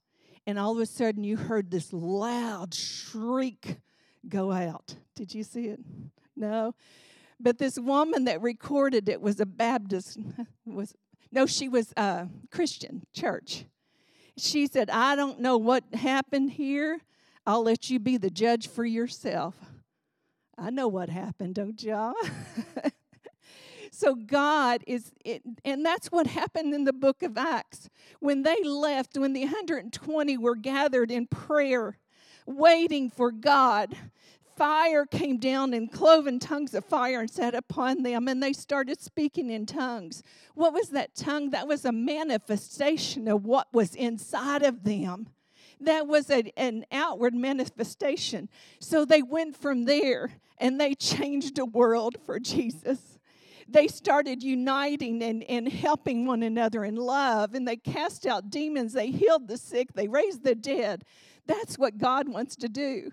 And 0.46 0.58
all 0.58 0.72
of 0.72 0.78
a 0.78 0.84
sudden, 0.84 1.24
you 1.24 1.38
heard 1.38 1.70
this 1.70 1.94
loud 1.94 2.74
shriek 2.74 3.78
go 4.28 4.52
out. 4.52 4.96
Did 5.14 5.34
you 5.34 5.44
see 5.44 5.68
it? 5.68 5.80
No. 6.36 6.74
But 7.40 7.56
this 7.56 7.78
woman 7.78 8.24
that 8.24 8.42
recorded 8.42 9.08
it 9.08 9.22
was 9.22 9.40
a 9.40 9.46
Baptist, 9.46 10.18
was 10.66 10.94
no, 11.32 11.46
she 11.46 11.70
was 11.70 11.94
a 11.96 12.28
Christian 12.50 13.06
church. 13.14 13.64
She 14.38 14.66
said, 14.66 14.90
I 14.90 15.16
don't 15.16 15.40
know 15.40 15.56
what 15.56 15.84
happened 15.94 16.52
here. 16.52 17.00
I'll 17.46 17.62
let 17.62 17.90
you 17.90 17.98
be 17.98 18.16
the 18.16 18.30
judge 18.30 18.68
for 18.68 18.84
yourself. 18.84 19.54
I 20.58 20.70
know 20.70 20.88
what 20.88 21.08
happened, 21.08 21.54
don't 21.54 21.82
y'all? 21.82 22.14
So 23.96 24.14
God 24.14 24.84
is, 24.86 25.10
it, 25.24 25.40
and 25.64 25.84
that's 25.84 26.08
what 26.08 26.26
happened 26.26 26.74
in 26.74 26.84
the 26.84 26.92
book 26.92 27.22
of 27.22 27.38
Acts. 27.38 27.88
When 28.20 28.42
they 28.42 28.62
left, 28.62 29.16
when 29.16 29.32
the 29.32 29.44
120 29.44 30.36
were 30.36 30.54
gathered 30.54 31.10
in 31.10 31.26
prayer, 31.26 31.96
waiting 32.44 33.08
for 33.08 33.32
God, 33.32 33.96
fire 34.56 35.06
came 35.06 35.38
down 35.38 35.74
in 35.74 35.88
cloven 35.88 36.38
tongues 36.38 36.74
of 36.74 36.84
fire 36.84 37.20
and 37.20 37.30
sat 37.30 37.54
upon 37.54 38.02
them, 38.02 38.28
and 38.28 38.42
they 38.42 38.52
started 38.52 39.00
speaking 39.00 39.50
in 39.50 39.66
tongues. 39.66 40.22
What 40.54 40.72
was 40.72 40.90
that 40.90 41.14
tongue? 41.14 41.50
That 41.50 41.68
was 41.68 41.84
a 41.84 41.92
manifestation 41.92 43.28
of 43.28 43.44
what 43.44 43.72
was 43.72 43.94
inside 43.94 44.62
of 44.62 44.84
them. 44.84 45.28
That 45.80 46.06
was 46.06 46.30
a, 46.30 46.52
an 46.58 46.86
outward 46.90 47.34
manifestation. 47.34 48.48
So 48.80 49.04
they 49.04 49.22
went 49.22 49.56
from 49.56 49.84
there 49.84 50.30
and 50.58 50.80
they 50.80 50.94
changed 50.94 51.56
the 51.56 51.66
world 51.66 52.16
for 52.24 52.40
Jesus 52.40 53.16
they 53.68 53.88
started 53.88 54.42
uniting 54.42 55.22
and, 55.22 55.42
and 55.44 55.68
helping 55.68 56.26
one 56.26 56.42
another 56.42 56.84
in 56.84 56.96
love, 56.96 57.54
and 57.54 57.66
they 57.66 57.76
cast 57.76 58.26
out 58.26 58.50
demons, 58.50 58.92
they 58.92 59.10
healed 59.10 59.48
the 59.48 59.56
sick, 59.56 59.92
they 59.94 60.08
raised 60.08 60.44
the 60.44 60.54
dead. 60.54 61.04
That's 61.46 61.78
what 61.78 61.98
God 61.98 62.28
wants 62.28 62.56
to 62.56 62.68
do. 62.68 63.10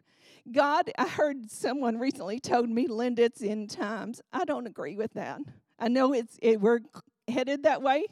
God, 0.52 0.92
I 0.98 1.08
heard 1.08 1.50
someone 1.50 1.98
recently 1.98 2.40
told 2.40 2.70
me, 2.70 2.88
Linda, 2.88 3.24
it's 3.24 3.42
in 3.42 3.68
times. 3.68 4.22
I 4.32 4.46
don't 4.46 4.68
agree 4.68 4.96
with 4.96 5.14
that. 5.14 5.40
I 5.80 5.88
know 5.88 6.14
it's 6.14 6.38
it, 6.42 6.60
we're 6.60 6.82
headed 7.28 7.64
that 7.64 7.82
way, 7.82 8.06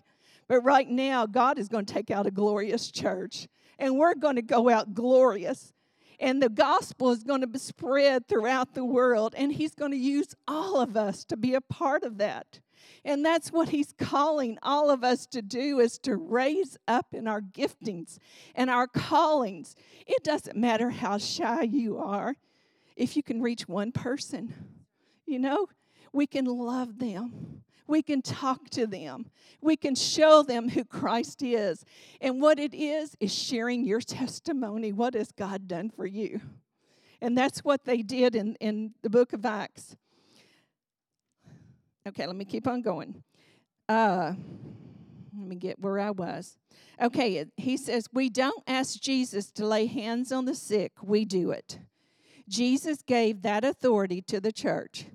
but 0.48 0.62
right 0.62 0.90
now, 0.90 1.26
God 1.26 1.60
is 1.60 1.68
going 1.68 1.86
to 1.86 1.94
take 1.94 2.10
out 2.10 2.28
a 2.28 2.32
glorious 2.32 2.90
church, 2.90 3.48
and 3.78 3.98
we're 3.98 4.16
going 4.16 4.38
to 4.38 4.42
go 4.42 4.70
out 4.70 4.94
glorious 4.94 5.74
and 6.22 6.40
the 6.42 6.50
gospel 6.50 7.10
is 7.10 7.24
going 7.24 7.42
to 7.42 7.48
be 7.48 7.58
spread 7.58 8.28
throughout 8.28 8.74
the 8.76 8.86
world 8.86 9.34
and 9.36 9.52
he's 9.52 9.74
going 9.74 9.92
to 9.92 9.98
use 9.98 10.36
all 10.48 10.80
of 10.80 10.96
us 10.96 11.26
to 11.26 11.36
be 11.36 11.56
a 11.56 11.62
part 11.62 12.04
of 12.04 12.20
that 12.20 12.60
and 13.04 13.26
that's 13.26 13.52
what 13.52 13.70
he's 13.70 13.94
calling 13.98 14.58
all 14.62 14.90
of 14.90 15.04
us 15.04 15.26
to 15.26 15.42
do 15.42 15.80
is 15.80 15.98
to 16.00 16.16
raise 16.16 16.78
up 16.88 17.08
in 17.14 17.28
our 17.28 17.42
giftings 17.42 18.18
and 18.56 18.70
our 18.70 18.88
callings 18.88 19.76
it 20.08 20.24
doesn't 20.24 20.58
matter 20.58 20.90
how 20.90 21.18
shy 21.18 21.64
you 21.64 21.98
are 21.98 22.36
if 22.96 23.16
you 23.16 23.24
can 23.24 23.42
reach 23.42 23.68
one 23.68 23.92
person 23.92 24.54
you 25.26 25.40
know 25.40 25.68
we 26.14 26.28
can 26.28 26.46
love 26.46 27.00
them 27.00 27.62
we 27.92 28.02
can 28.02 28.22
talk 28.22 28.70
to 28.70 28.88
them. 28.88 29.26
We 29.60 29.76
can 29.76 29.96
show 29.96 30.44
them 30.44 30.70
who 30.70 30.86
Christ 30.86 31.44
is. 31.44 31.84
And 32.22 32.42
what 32.42 32.58
it 32.58 32.74
is, 32.74 33.18
is 33.20 33.34
sharing 33.34 33.84
your 33.84 34.00
testimony. 34.00 34.94
What 34.94 35.14
has 35.14 35.34
God 35.34 35.68
done 35.68 35.90
for 35.90 36.06
you? 36.06 36.40
And 37.20 37.38
that's 37.38 37.66
what 37.66 37.84
they 37.84 38.02
did 38.02 38.34
in, 38.34 38.56
in 38.62 38.94
the 39.02 39.10
book 39.10 39.34
of 39.34 39.46
Acts. 39.46 39.98
Okay, 42.08 42.26
let 42.26 42.36
me 42.36 42.46
keep 42.46 42.68
on 42.68 42.82
going. 42.82 43.24
Uh, 43.88 44.34
let 45.38 45.48
me 45.48 45.56
get 45.56 45.80
where 45.80 46.00
I 46.00 46.12
was. 46.12 46.58
Okay, 47.02 47.46
he 47.58 47.78
says, 47.78 48.08
We 48.12 48.30
don't 48.30 48.64
ask 48.68 49.00
Jesus 49.00 49.52
to 49.52 49.66
lay 49.66 49.86
hands 49.86 50.32
on 50.32 50.46
the 50.46 50.56
sick, 50.56 50.94
we 51.02 51.26
do 51.26 51.52
it. 51.52 51.80
Jesus 52.50 53.02
gave 53.02 53.44
that 53.44 53.64
authority 53.64 54.22
to 54.24 54.42
the 54.42 54.52
church. 54.52 55.06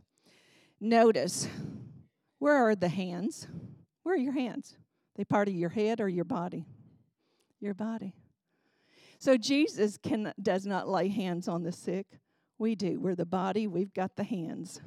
Notice, 0.81 1.49
where 2.39 2.57
are 2.57 2.75
the 2.75 2.89
hands? 2.89 3.47
Where 4.03 4.15
are 4.15 4.19
your 4.19 4.33
hands? 4.33 4.77
They 5.17 5.25
part 5.25 5.49
of 5.49 5.55
your 5.55 5.71
head 5.71 6.01
or 6.01 6.09
your 6.09 6.25
body? 6.25 6.67
Your 7.61 7.75
body. 7.75 8.15
So 9.19 9.37
Jesus 9.37 9.99
can 9.99 10.33
does 10.41 10.67
not 10.67 10.89
lay 10.89 11.09
hands 11.09 11.49
on 11.49 11.63
the 11.63 11.73
sick. 11.73 12.07
We 12.59 12.75
do. 12.75 13.01
We're 13.01 13.15
the 13.15 13.27
body, 13.27 13.67
we've 13.67 13.93
got 13.93 14.17
the 14.17 14.25
hands. 14.25 14.81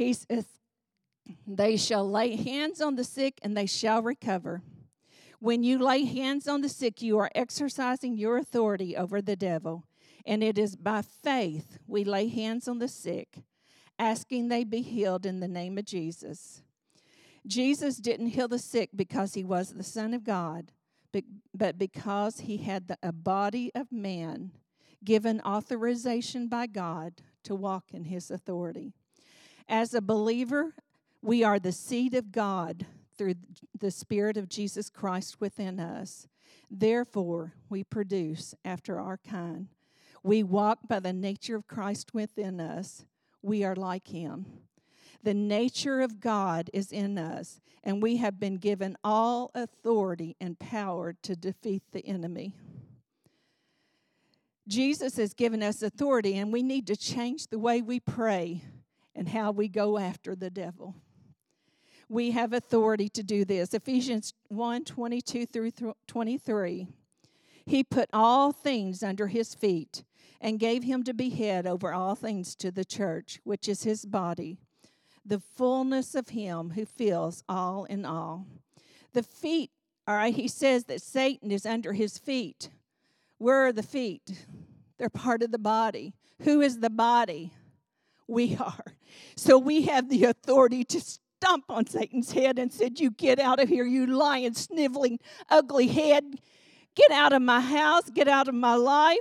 He 0.00 0.14
says, 0.14 0.46
They 1.46 1.76
shall 1.76 2.10
lay 2.10 2.34
hands 2.34 2.80
on 2.80 2.94
the 2.94 3.04
sick 3.04 3.38
and 3.42 3.54
they 3.54 3.66
shall 3.66 4.00
recover. 4.00 4.62
When 5.40 5.62
you 5.62 5.78
lay 5.78 6.04
hands 6.04 6.48
on 6.48 6.62
the 6.62 6.70
sick, 6.70 7.02
you 7.02 7.18
are 7.18 7.30
exercising 7.34 8.16
your 8.16 8.38
authority 8.38 8.96
over 8.96 9.20
the 9.20 9.36
devil. 9.36 9.84
And 10.24 10.42
it 10.42 10.56
is 10.56 10.74
by 10.74 11.02
faith 11.02 11.76
we 11.86 12.02
lay 12.02 12.28
hands 12.28 12.66
on 12.66 12.78
the 12.78 12.88
sick 12.88 13.42
asking 13.98 14.48
they 14.48 14.64
be 14.64 14.80
healed 14.80 15.26
in 15.26 15.40
the 15.40 15.48
name 15.48 15.76
of 15.76 15.84
Jesus. 15.84 16.62
Jesus 17.46 17.98
didn't 17.98 18.28
heal 18.28 18.48
the 18.48 18.58
sick 18.58 18.88
because 18.96 19.34
he 19.34 19.44
was 19.44 19.74
the 19.74 19.84
Son 19.84 20.14
of 20.14 20.24
God, 20.24 20.72
but 21.54 21.76
because 21.76 22.40
he 22.40 22.56
had 22.56 22.88
the, 22.88 22.96
a 23.02 23.12
body 23.12 23.70
of 23.74 23.92
man 23.92 24.52
given 25.04 25.42
authorization 25.42 26.48
by 26.48 26.66
God 26.66 27.20
to 27.44 27.54
walk 27.54 27.92
in 27.92 28.04
his 28.04 28.30
authority. 28.30 28.94
As 29.70 29.94
a 29.94 30.00
believer, 30.00 30.74
we 31.22 31.44
are 31.44 31.60
the 31.60 31.70
seed 31.70 32.14
of 32.14 32.32
God 32.32 32.86
through 33.16 33.36
the 33.78 33.92
Spirit 33.92 34.36
of 34.36 34.48
Jesus 34.48 34.90
Christ 34.90 35.40
within 35.40 35.78
us. 35.78 36.26
Therefore, 36.68 37.54
we 37.68 37.84
produce 37.84 38.52
after 38.64 38.98
our 38.98 39.16
kind. 39.16 39.68
We 40.24 40.42
walk 40.42 40.80
by 40.88 40.98
the 40.98 41.12
nature 41.12 41.54
of 41.54 41.68
Christ 41.68 42.12
within 42.12 42.60
us 42.60 43.04
we 43.42 43.62
are 43.62 43.76
like 43.76 44.08
him. 44.08 44.46
The 45.22 45.34
nature 45.34 46.00
of 46.00 46.18
God 46.18 46.68
is 46.72 46.90
in 46.90 47.16
us, 47.16 47.60
and 47.84 48.02
we 48.02 48.16
have 48.16 48.40
been 48.40 48.56
given 48.56 48.96
all 49.04 49.52
authority 49.54 50.34
and 50.40 50.58
power 50.58 51.14
to 51.22 51.36
defeat 51.36 51.84
the 51.92 52.04
enemy. 52.04 52.54
Jesus 54.66 55.16
has 55.16 55.32
given 55.32 55.62
us 55.62 55.80
authority, 55.80 56.36
and 56.36 56.52
we 56.52 56.64
need 56.64 56.88
to 56.88 56.96
change 56.96 57.46
the 57.46 57.58
way 57.58 57.80
we 57.80 58.00
pray 58.00 58.62
and 59.20 59.28
how 59.28 59.50
we 59.50 59.68
go 59.68 59.98
after 59.98 60.34
the 60.34 60.48
devil. 60.48 60.96
We 62.08 62.30
have 62.30 62.54
authority 62.54 63.10
to 63.10 63.22
do 63.22 63.44
this. 63.44 63.74
Ephesians 63.74 64.32
1 64.48 64.86
22 64.86 65.44
through 65.44 65.72
23. 66.06 66.88
He 67.66 67.84
put 67.84 68.08
all 68.14 68.50
things 68.50 69.02
under 69.02 69.26
his 69.26 69.54
feet 69.54 70.04
and 70.40 70.58
gave 70.58 70.84
him 70.84 71.02
to 71.02 71.12
be 71.12 71.28
head 71.28 71.66
over 71.66 71.92
all 71.92 72.14
things 72.14 72.56
to 72.56 72.70
the 72.70 72.84
church, 72.84 73.40
which 73.44 73.68
is 73.68 73.82
his 73.82 74.06
body, 74.06 74.56
the 75.22 75.38
fullness 75.38 76.14
of 76.14 76.30
him 76.30 76.70
who 76.70 76.86
fills 76.86 77.44
all 77.46 77.84
in 77.84 78.06
all. 78.06 78.46
The 79.12 79.22
feet, 79.22 79.70
all 80.08 80.14
right, 80.14 80.34
he 80.34 80.48
says 80.48 80.84
that 80.84 81.02
Satan 81.02 81.50
is 81.50 81.66
under 81.66 81.92
his 81.92 82.16
feet. 82.16 82.70
Where 83.36 83.66
are 83.66 83.72
the 83.72 83.82
feet? 83.82 84.46
They're 84.96 85.10
part 85.10 85.42
of 85.42 85.50
the 85.50 85.58
body. 85.58 86.14
Who 86.44 86.62
is 86.62 86.80
the 86.80 86.88
body? 86.88 87.52
We 88.30 88.56
are. 88.56 88.84
So 89.36 89.58
we 89.58 89.82
have 89.82 90.08
the 90.08 90.24
authority 90.24 90.84
to 90.84 91.00
stomp 91.00 91.64
on 91.68 91.86
Satan's 91.86 92.32
head 92.32 92.58
and 92.58 92.72
said, 92.72 93.00
You 93.00 93.10
get 93.10 93.38
out 93.38 93.60
of 93.60 93.68
here, 93.68 93.84
you 93.84 94.06
lying, 94.06 94.54
sniveling, 94.54 95.18
ugly 95.48 95.88
head. 95.88 96.24
Get 96.94 97.10
out 97.12 97.32
of 97.32 97.42
my 97.42 97.60
house, 97.60 98.10
get 98.10 98.28
out 98.28 98.48
of 98.48 98.54
my 98.54 98.74
life 98.74 99.20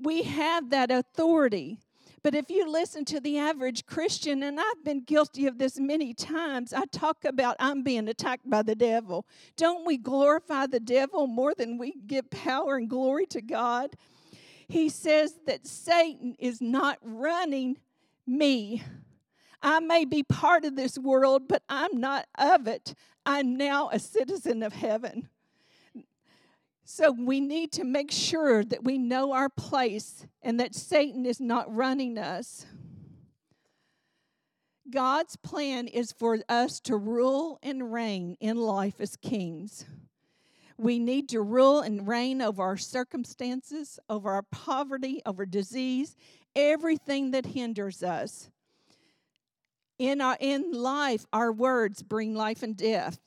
we 0.00 0.22
have 0.22 0.70
that 0.70 0.90
authority. 0.90 1.78
But 2.22 2.34
if 2.34 2.50
you 2.50 2.70
listen 2.70 3.06
to 3.06 3.20
the 3.20 3.38
average 3.38 3.86
Christian, 3.86 4.42
and 4.42 4.60
I've 4.60 4.84
been 4.84 5.04
guilty 5.04 5.46
of 5.46 5.56
this 5.56 5.78
many 5.78 6.12
times, 6.12 6.74
I 6.74 6.84
talk 6.86 7.24
about 7.24 7.56
I'm 7.58 7.82
being 7.82 8.08
attacked 8.08 8.48
by 8.48 8.62
the 8.62 8.74
devil. 8.74 9.26
Don't 9.56 9.86
we 9.86 9.96
glorify 9.96 10.66
the 10.66 10.80
devil 10.80 11.26
more 11.26 11.54
than 11.54 11.78
we 11.78 11.94
give 12.06 12.30
power 12.30 12.76
and 12.76 12.90
glory 12.90 13.24
to 13.26 13.40
God? 13.40 13.96
He 14.68 14.90
says 14.90 15.38
that 15.46 15.66
Satan 15.66 16.36
is 16.38 16.60
not 16.60 16.98
running 17.02 17.78
me. 18.26 18.82
I 19.62 19.80
may 19.80 20.04
be 20.04 20.22
part 20.22 20.64
of 20.64 20.76
this 20.76 20.98
world, 20.98 21.48
but 21.48 21.62
I'm 21.68 22.00
not 22.00 22.26
of 22.38 22.66
it. 22.66 22.94
I'm 23.26 23.56
now 23.56 23.90
a 23.92 23.98
citizen 23.98 24.62
of 24.62 24.72
heaven. 24.72 25.28
So 26.84 27.12
we 27.12 27.40
need 27.40 27.70
to 27.72 27.84
make 27.84 28.10
sure 28.10 28.64
that 28.64 28.82
we 28.82 28.98
know 28.98 29.32
our 29.32 29.48
place 29.48 30.26
and 30.42 30.58
that 30.58 30.74
Satan 30.74 31.24
is 31.24 31.40
not 31.40 31.72
running 31.72 32.18
us. 32.18 32.66
God's 34.90 35.36
plan 35.36 35.86
is 35.86 36.10
for 36.10 36.38
us 36.48 36.80
to 36.80 36.96
rule 36.96 37.60
and 37.62 37.92
reign 37.92 38.36
in 38.40 38.56
life 38.56 39.00
as 39.00 39.16
kings. 39.16 39.84
We 40.76 40.98
need 40.98 41.28
to 41.28 41.42
rule 41.42 41.80
and 41.80 42.08
reign 42.08 42.42
over 42.42 42.62
our 42.62 42.76
circumstances, 42.76 44.00
over 44.08 44.30
our 44.32 44.42
poverty, 44.42 45.20
over 45.24 45.46
disease, 45.46 46.16
everything 46.54 47.30
that 47.32 47.46
hinders 47.46 48.02
us. 48.02 48.50
In, 49.98 50.20
our, 50.20 50.36
in 50.40 50.72
life, 50.72 51.26
our 51.32 51.52
words 51.52 52.02
bring 52.02 52.34
life 52.34 52.62
and 52.62 52.76
death. 52.76 53.18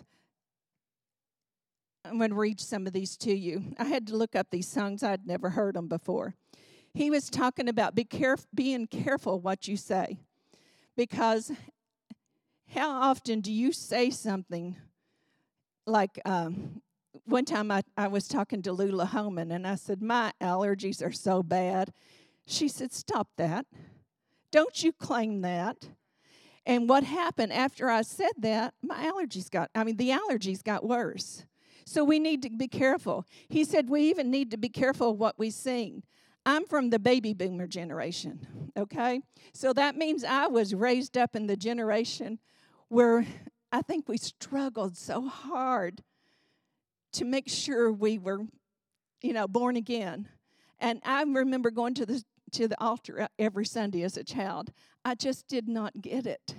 I'm 2.03 2.17
going 2.17 2.31
to 2.31 2.35
read 2.35 2.59
some 2.59 2.87
of 2.87 2.93
these 2.93 3.15
to 3.17 3.33
you. 3.33 3.75
I 3.77 3.85
had 3.85 4.07
to 4.07 4.17
look 4.17 4.35
up 4.35 4.47
these 4.49 4.67
songs, 4.67 5.03
I'd 5.03 5.27
never 5.27 5.51
heard 5.51 5.75
them 5.75 5.87
before. 5.87 6.35
He 6.93 7.09
was 7.09 7.29
talking 7.29 7.69
about 7.69 7.95
be 7.95 8.05
caref- 8.05 8.45
being 8.53 8.87
careful 8.87 9.39
what 9.39 9.67
you 9.67 9.77
say 9.77 10.19
because 10.95 11.51
how 12.67 12.89
often 12.89 13.41
do 13.41 13.51
you 13.51 13.71
say 13.71 14.09
something 14.09 14.75
like 15.85 16.19
um, 16.25 16.81
one 17.25 17.45
time 17.45 17.71
I, 17.71 17.83
I 17.97 18.07
was 18.07 18.27
talking 18.27 18.61
to 18.63 18.73
Lula 18.73 19.05
Homan 19.05 19.51
and 19.51 19.67
I 19.67 19.75
said, 19.75 20.01
My 20.01 20.33
allergies 20.41 21.05
are 21.05 21.11
so 21.11 21.43
bad. 21.43 21.93
She 22.45 22.67
said, 22.67 22.91
Stop 22.91 23.29
that. 23.37 23.65
Don't 24.51 24.83
you 24.83 24.91
claim 24.93 25.41
that. 25.41 25.89
And 26.65 26.87
what 26.87 27.03
happened 27.03 27.51
after 27.51 27.89
I 27.89 28.03
said 28.03 28.31
that, 28.37 28.73
my 28.81 29.05
allergies 29.05 29.49
got, 29.49 29.69
I 29.75 29.83
mean, 29.83 29.97
the 29.97 30.11
allergies 30.11 30.63
got 30.63 30.85
worse. 30.85 31.45
So 31.85 32.03
we 32.03 32.19
need 32.19 32.41
to 32.43 32.49
be 32.49 32.67
careful. 32.67 33.25
He 33.49 33.65
said 33.65 33.89
we 33.89 34.03
even 34.03 34.31
need 34.31 34.51
to 34.51 34.57
be 34.57 34.69
careful 34.69 35.17
what 35.17 35.37
we 35.37 35.49
sing. 35.49 36.03
I'm 36.45 36.65
from 36.65 36.89
the 36.89 36.99
baby 36.99 37.33
boomer 37.33 37.67
generation, 37.67 38.71
okay? 38.77 39.21
So 39.53 39.73
that 39.73 39.95
means 39.95 40.23
I 40.23 40.47
was 40.47 40.73
raised 40.73 41.17
up 41.17 41.35
in 41.35 41.47
the 41.47 41.57
generation 41.57 42.39
where 42.89 43.25
I 43.71 43.81
think 43.81 44.07
we 44.07 44.17
struggled 44.17 44.97
so 44.97 45.27
hard 45.27 46.03
to 47.13 47.25
make 47.25 47.49
sure 47.49 47.91
we 47.91 48.17
were, 48.17 48.45
you 49.21 49.33
know, 49.33 49.47
born 49.47 49.75
again. 49.75 50.27
And 50.79 51.01
I 51.05 51.23
remember 51.23 51.71
going 51.71 51.93
to 51.95 52.05
the 52.05 52.23
to 52.53 52.67
the 52.67 52.81
altar 52.81 53.27
every 53.37 53.65
Sunday 53.65 54.03
as 54.03 54.17
a 54.17 54.23
child. 54.23 54.71
I 55.03 55.15
just 55.15 55.47
did 55.47 55.67
not 55.67 56.01
get 56.01 56.25
it. 56.25 56.55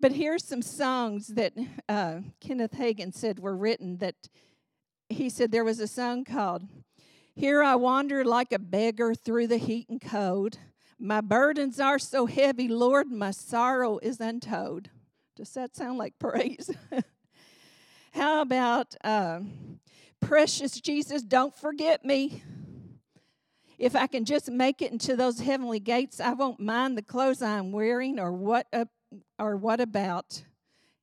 But 0.00 0.12
here's 0.12 0.44
some 0.44 0.62
songs 0.62 1.28
that 1.28 1.52
uh, 1.88 2.20
Kenneth 2.40 2.72
Hagin 2.72 3.12
said 3.12 3.38
were 3.38 3.56
written 3.56 3.98
that 3.98 4.14
he 5.10 5.28
said 5.28 5.50
there 5.50 5.64
was 5.64 5.80
a 5.80 5.86
song 5.86 6.24
called 6.24 6.62
Here 7.34 7.62
I 7.62 7.74
Wander 7.74 8.24
Like 8.24 8.52
a 8.52 8.58
Beggar 8.58 9.14
Through 9.14 9.48
the 9.48 9.58
Heat 9.58 9.88
and 9.90 10.00
Cold. 10.00 10.58
My 10.98 11.20
burdens 11.20 11.80
are 11.80 11.98
so 11.98 12.26
heavy, 12.26 12.68
Lord, 12.68 13.10
my 13.10 13.30
sorrow 13.30 13.98
is 13.98 14.20
untold. 14.20 14.88
Does 15.36 15.50
that 15.54 15.74
sound 15.74 15.98
like 15.98 16.18
praise? 16.18 16.70
How 18.12 18.42
about 18.42 18.94
uh, 19.02 19.40
Precious 20.20 20.80
Jesus, 20.80 21.22
don't 21.22 21.54
forget 21.54 22.04
me? 22.04 22.42
If 23.80 23.96
I 23.96 24.06
can 24.06 24.26
just 24.26 24.50
make 24.50 24.82
it 24.82 24.92
into 24.92 25.16
those 25.16 25.40
heavenly 25.40 25.80
gates, 25.80 26.20
I 26.20 26.34
won't 26.34 26.60
mind 26.60 26.98
the 26.98 27.02
clothes 27.02 27.40
I'm 27.40 27.72
wearing 27.72 28.20
or 28.20 28.30
what 28.30 28.66
or 29.38 29.56
what 29.56 29.80
about 29.80 30.42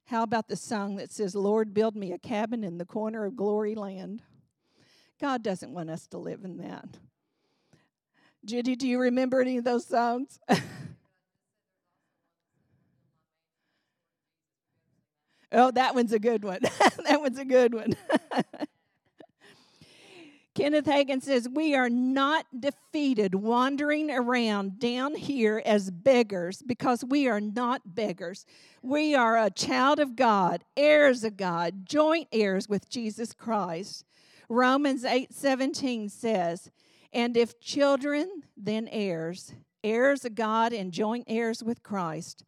how 0.06 0.22
about 0.22 0.48
the 0.48 0.56
song 0.56 0.98
that 0.98 1.12
says, 1.12 1.36
Lord, 1.36 1.74
build 1.74 1.96
me 1.96 2.14
a 2.14 2.20
cabin 2.20 2.64
in 2.64 2.78
the 2.78 2.86
corner 2.86 3.26
of 3.26 3.36
glory 3.36 3.74
land? 3.74 4.22
God 5.20 5.42
doesn't 5.42 5.74
want 5.74 5.90
us 5.90 6.06
to 6.10 6.20
live 6.20 6.46
in 6.46 6.58
that. 6.58 6.86
Judy, 8.46 8.76
do 8.76 8.88
you 8.88 9.00
remember 9.00 9.42
any 9.42 9.58
of 9.58 9.64
those 9.64 9.88
songs? 9.88 10.40
oh, 15.52 15.72
that 15.72 15.96
one's 15.96 16.14
a 16.14 16.20
good 16.20 16.44
one. 16.44 16.60
that 17.08 17.20
one's 17.20 17.40
a 17.40 17.46
good 17.46 17.74
one. 17.74 17.96
Kenneth 20.58 20.86
Hagin 20.86 21.22
says, 21.22 21.48
We 21.48 21.76
are 21.76 21.88
not 21.88 22.48
defeated 22.60 23.36
wandering 23.36 24.10
around 24.10 24.80
down 24.80 25.14
here 25.14 25.62
as 25.64 25.92
beggars 25.92 26.64
because 26.66 27.06
we 27.06 27.28
are 27.28 27.40
not 27.40 27.94
beggars. 27.94 28.44
We 28.82 29.14
are 29.14 29.38
a 29.38 29.52
child 29.52 30.00
of 30.00 30.16
God, 30.16 30.64
heirs 30.76 31.24
of 31.24 31.38
God, 31.38 31.86
joint 31.86 32.28
heirs 32.32 32.68
with 32.68 32.90
Jesus 32.90 33.34
Christ. 33.34 34.04
Romans 34.50 35.06
8 35.06 35.32
17 35.32 36.10
says, 36.10 36.72
And 37.14 37.38
if 37.38 37.60
children, 37.60 38.42
then 38.58 38.90
heirs, 38.92 39.54
heirs 39.84 40.26
of 40.26 40.34
God 40.34 40.74
and 40.74 40.92
joint 40.92 41.26
heirs 41.28 41.62
with 41.62 41.84
Christ. 41.84 42.44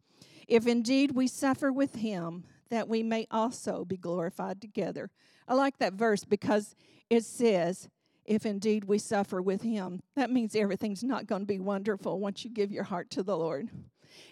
If 0.48 0.66
indeed 0.66 1.12
we 1.12 1.28
suffer 1.28 1.70
with 1.70 1.94
him, 1.94 2.42
that 2.70 2.88
we 2.88 3.04
may 3.04 3.28
also 3.30 3.84
be 3.84 3.96
glorified 3.96 4.60
together. 4.60 5.10
I 5.46 5.54
like 5.54 5.78
that 5.78 5.92
verse 5.92 6.24
because 6.24 6.74
it 7.08 7.24
says, 7.24 7.88
if 8.30 8.46
indeed 8.46 8.84
we 8.84 8.96
suffer 8.96 9.42
with 9.42 9.60
him. 9.60 10.00
That 10.14 10.30
means 10.30 10.54
everything's 10.54 11.02
not 11.02 11.26
going 11.26 11.42
to 11.42 11.46
be 11.46 11.58
wonderful 11.58 12.20
once 12.20 12.44
you 12.44 12.50
give 12.50 12.70
your 12.70 12.84
heart 12.84 13.10
to 13.10 13.24
the 13.24 13.36
Lord. 13.36 13.68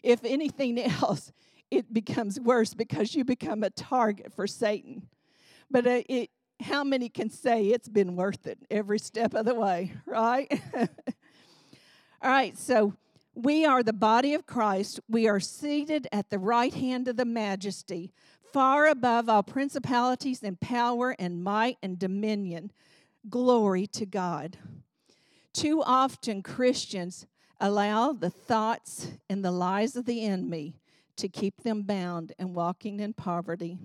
If 0.05 0.25
anything 0.25 0.79
else, 0.79 1.33
it 1.69 1.93
becomes 1.93 2.39
worse 2.39 2.75
because 2.75 3.17
you 3.17 3.25
become 3.25 3.65
a 3.65 3.71
target 3.71 4.33
for 4.33 4.47
Satan. 4.47 5.09
But 5.69 5.89
uh, 5.89 6.03
it, 6.09 6.31
how 6.61 6.85
many 6.85 7.09
can 7.09 7.29
say 7.29 7.67
it's 7.67 7.89
been 7.89 8.15
worth 8.15 8.47
it 8.47 8.61
every 8.71 9.01
step 9.01 9.35
of 9.35 9.47
the 9.47 9.55
way, 9.57 9.93
right? 10.07 10.49
All 12.23 12.31
right, 12.31 12.57
so 12.57 12.95
we 13.35 13.65
are 13.65 13.83
the 13.83 13.93
body 13.93 14.35
of 14.35 14.47
Christ. 14.47 15.01
We 15.09 15.27
are 15.27 15.41
seated 15.41 16.07
at 16.13 16.31
the 16.31 16.39
right 16.39 16.73
hand 16.73 17.09
of 17.09 17.17
the 17.17 17.25
majesty, 17.25 18.13
far 18.53 18.87
above 18.87 19.29
all 19.29 19.43
principalities 19.43 20.45
and 20.45 20.59
power 20.61 21.17
and 21.19 21.43
might 21.43 21.79
and 21.83 21.99
dominion 21.99 22.71
glory 23.31 23.87
to 23.89 24.07
God. 24.07 24.59
Too 25.53 25.83
often, 25.85 26.43
Christians 26.43 27.27
allow 27.61 28.13
the 28.13 28.31
thoughts 28.31 29.09
and 29.29 29.45
the 29.45 29.51
lies 29.51 29.97
of 29.97 30.05
the 30.05 30.25
enemy 30.25 30.77
to 31.17 31.29
keep 31.29 31.63
them 31.63 31.83
bound 31.83 32.33
and 32.39 32.55
walking 32.55 33.01
in 33.01 33.13
poverty. 33.13 33.79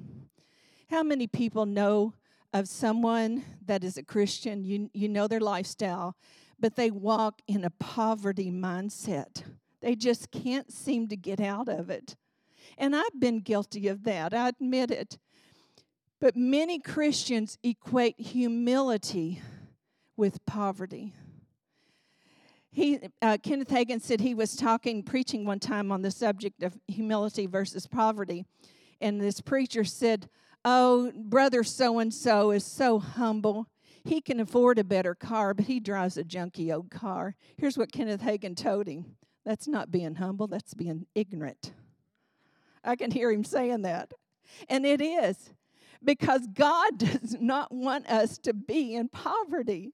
How 0.90 1.02
many 1.02 1.26
people 1.26 1.66
know 1.66 2.14
of 2.54 2.68
someone 2.68 3.44
that 3.66 3.84
is 3.84 3.98
a 3.98 4.04
Christian? 4.04 4.64
You, 4.64 4.90
you 4.94 5.10
know 5.10 5.28
their 5.28 5.40
lifestyle, 5.40 6.16
but 6.60 6.76
they 6.76 6.92
walk 6.92 7.42
in 7.48 7.66
a 7.66 7.72
poverty 7.72 8.52
mindset. 8.52 9.44
They 9.82 9.96
just 9.96 10.30
can't 10.32 10.72
seem 10.72 11.08
to 11.08 11.18
get 11.18 11.40
out 11.42 11.68
of 11.68 11.90
it. 11.90 12.16
And 12.78 12.96
I've 12.96 13.20
been 13.20 13.40
guilty 13.40 13.88
of 13.88 14.04
that, 14.04 14.34
I 14.34 14.50
admit 14.50 14.92
it. 14.92 15.18
But 16.24 16.38
many 16.38 16.80
Christians 16.80 17.58
equate 17.64 18.18
humility 18.18 19.42
with 20.16 20.46
poverty. 20.46 21.14
He, 22.72 22.98
uh, 23.22 23.40
Kenneth 23.44 23.68
Hagin 23.68 24.02
said 24.02 24.22
he 24.22 24.34
was 24.34 24.56
talking, 24.56 25.04
preaching 25.04 25.44
one 25.44 25.60
time 25.60 25.92
on 25.92 26.02
the 26.02 26.12
subject 26.12 26.64
of 26.64 26.80
humility 26.88 27.46
versus 27.46 27.88
poverty. 27.88 28.46
And 29.02 29.20
this 29.20 29.42
preacher 29.42 29.84
said, 29.84 30.30
Oh, 30.64 31.12
brother 31.14 31.62
so 31.62 32.00
and 32.00 32.14
so 32.14 32.52
is 32.52 32.64
so 32.64 33.00
humble. 33.00 33.68
He 34.06 34.22
can 34.22 34.40
afford 34.40 34.80
a 34.80 34.86
better 34.86 35.16
car, 35.16 35.54
but 35.54 35.66
he 35.66 35.82
drives 35.82 36.16
a 36.16 36.24
junky 36.24 36.74
old 36.74 36.90
car. 36.90 37.36
Here's 37.58 37.78
what 37.78 37.92
Kenneth 37.92 38.22
Hagin 38.22 38.56
told 38.56 38.88
him 38.88 39.18
that's 39.44 39.68
not 39.68 39.92
being 39.92 40.16
humble, 40.16 40.48
that's 40.48 40.74
being 40.74 41.06
ignorant. 41.16 41.74
I 42.82 42.96
can 42.96 43.12
hear 43.12 43.30
him 43.30 43.44
saying 43.44 43.82
that. 43.82 44.14
And 44.70 44.86
it 44.86 45.02
is 45.02 45.50
because 46.04 46.48
God 46.48 46.98
does 46.98 47.38
not 47.40 47.72
want 47.72 48.08
us 48.08 48.38
to 48.40 48.54
be 48.54 48.96
in 48.96 49.10
poverty. 49.10 49.94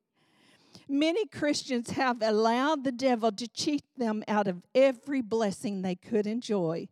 Many 0.87 1.27
Christians 1.27 1.91
have 1.91 2.21
allowed 2.21 2.83
the 2.83 2.91
devil 2.91 3.31
to 3.33 3.47
cheat 3.47 3.83
them 3.97 4.23
out 4.27 4.47
of 4.47 4.63
every 4.73 5.21
blessing 5.21 5.81
they 5.81 5.95
could 5.95 6.25
enjoy. 6.25 6.87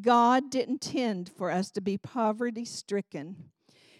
God 0.00 0.50
didn't 0.50 0.86
intend 0.86 1.30
for 1.30 1.50
us 1.50 1.70
to 1.72 1.80
be 1.80 1.96
poverty 1.96 2.64
stricken. 2.64 3.50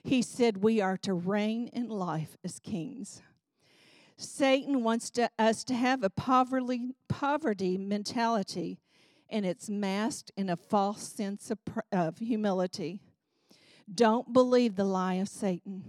He 0.04 0.22
said 0.22 0.59
we 0.59 0.81
are 0.81 0.96
to 0.98 1.14
reign 1.14 1.68
in 1.72 1.88
life 1.88 2.37
as 2.44 2.59
kings. 2.59 3.22
Satan 4.16 4.83
wants 4.83 5.11
to, 5.11 5.31
us 5.38 5.64
to 5.64 5.74
have 5.74 6.02
a 6.02 6.11
poverty, 6.11 6.94
poverty 7.09 7.78
mentality, 7.78 8.81
and 9.31 9.46
it's 9.46 9.70
masked 9.70 10.33
in 10.37 10.50
a 10.50 10.57
false 10.57 11.02
sense 11.02 11.50
of, 11.50 11.59
of 11.92 12.18
humility. 12.18 13.00
Don't 13.92 14.33
believe 14.33 14.77
the 14.77 14.85
lie 14.85 15.14
of 15.14 15.29
Satan. 15.29 15.83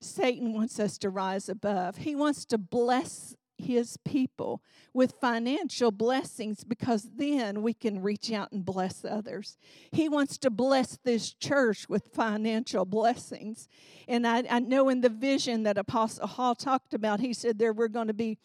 Satan 0.00 0.52
wants 0.52 0.78
us 0.78 0.98
to 0.98 1.10
rise 1.10 1.48
above. 1.48 1.98
He 1.98 2.14
wants 2.14 2.44
to 2.46 2.58
bless 2.58 3.34
his 3.58 3.96
people 4.04 4.62
with 4.92 5.14
financial 5.20 5.90
blessings 5.90 6.64
because 6.64 7.08
then 7.16 7.62
we 7.62 7.72
can 7.72 8.02
reach 8.02 8.30
out 8.30 8.52
and 8.52 8.64
bless 8.64 9.04
others. 9.04 9.56
He 9.92 10.08
wants 10.08 10.36
to 10.38 10.50
bless 10.50 10.98
this 11.04 11.32
church 11.32 11.88
with 11.88 12.08
financial 12.12 12.84
blessings. 12.84 13.68
And 14.06 14.26
I, 14.26 14.44
I 14.50 14.58
know 14.58 14.88
in 14.88 15.00
the 15.00 15.08
vision 15.08 15.62
that 15.62 15.78
Apostle 15.78 16.26
Hall 16.26 16.54
talked 16.54 16.92
about, 16.92 17.20
he 17.20 17.32
said 17.32 17.58
there 17.58 17.72
were 17.72 17.88
going 17.88 18.08
to 18.08 18.14
be 18.14 18.38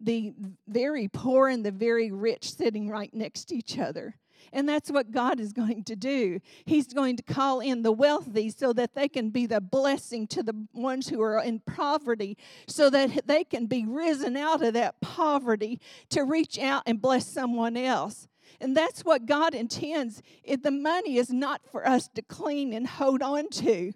the 0.00 0.34
very 0.66 1.08
poor 1.08 1.48
and 1.48 1.64
the 1.64 1.70
very 1.70 2.10
rich 2.10 2.54
sitting 2.54 2.88
right 2.88 3.12
next 3.12 3.46
to 3.46 3.56
each 3.56 3.78
other. 3.78 4.16
And 4.52 4.68
that's 4.68 4.90
what 4.90 5.10
God 5.10 5.40
is 5.40 5.52
going 5.52 5.84
to 5.84 5.96
do. 5.96 6.40
He's 6.64 6.92
going 6.92 7.16
to 7.16 7.22
call 7.22 7.60
in 7.60 7.82
the 7.82 7.92
wealthy 7.92 8.50
so 8.50 8.72
that 8.72 8.94
they 8.94 9.08
can 9.08 9.30
be 9.30 9.46
the 9.46 9.60
blessing 9.60 10.26
to 10.28 10.42
the 10.42 10.54
ones 10.72 11.08
who 11.08 11.20
are 11.20 11.42
in 11.42 11.60
poverty, 11.60 12.36
so 12.66 12.90
that 12.90 13.26
they 13.26 13.44
can 13.44 13.66
be 13.66 13.84
risen 13.86 14.36
out 14.36 14.62
of 14.62 14.74
that 14.74 15.00
poverty 15.00 15.80
to 16.10 16.22
reach 16.22 16.58
out 16.58 16.82
and 16.86 17.00
bless 17.00 17.26
someone 17.26 17.76
else. 17.76 18.28
And 18.60 18.76
that's 18.76 19.04
what 19.04 19.26
God 19.26 19.54
intends. 19.54 20.22
The 20.46 20.70
money 20.70 21.16
is 21.16 21.30
not 21.30 21.62
for 21.70 21.86
us 21.86 22.08
to 22.14 22.22
clean 22.22 22.72
and 22.72 22.86
hold 22.86 23.22
on 23.22 23.48
to. 23.50 23.92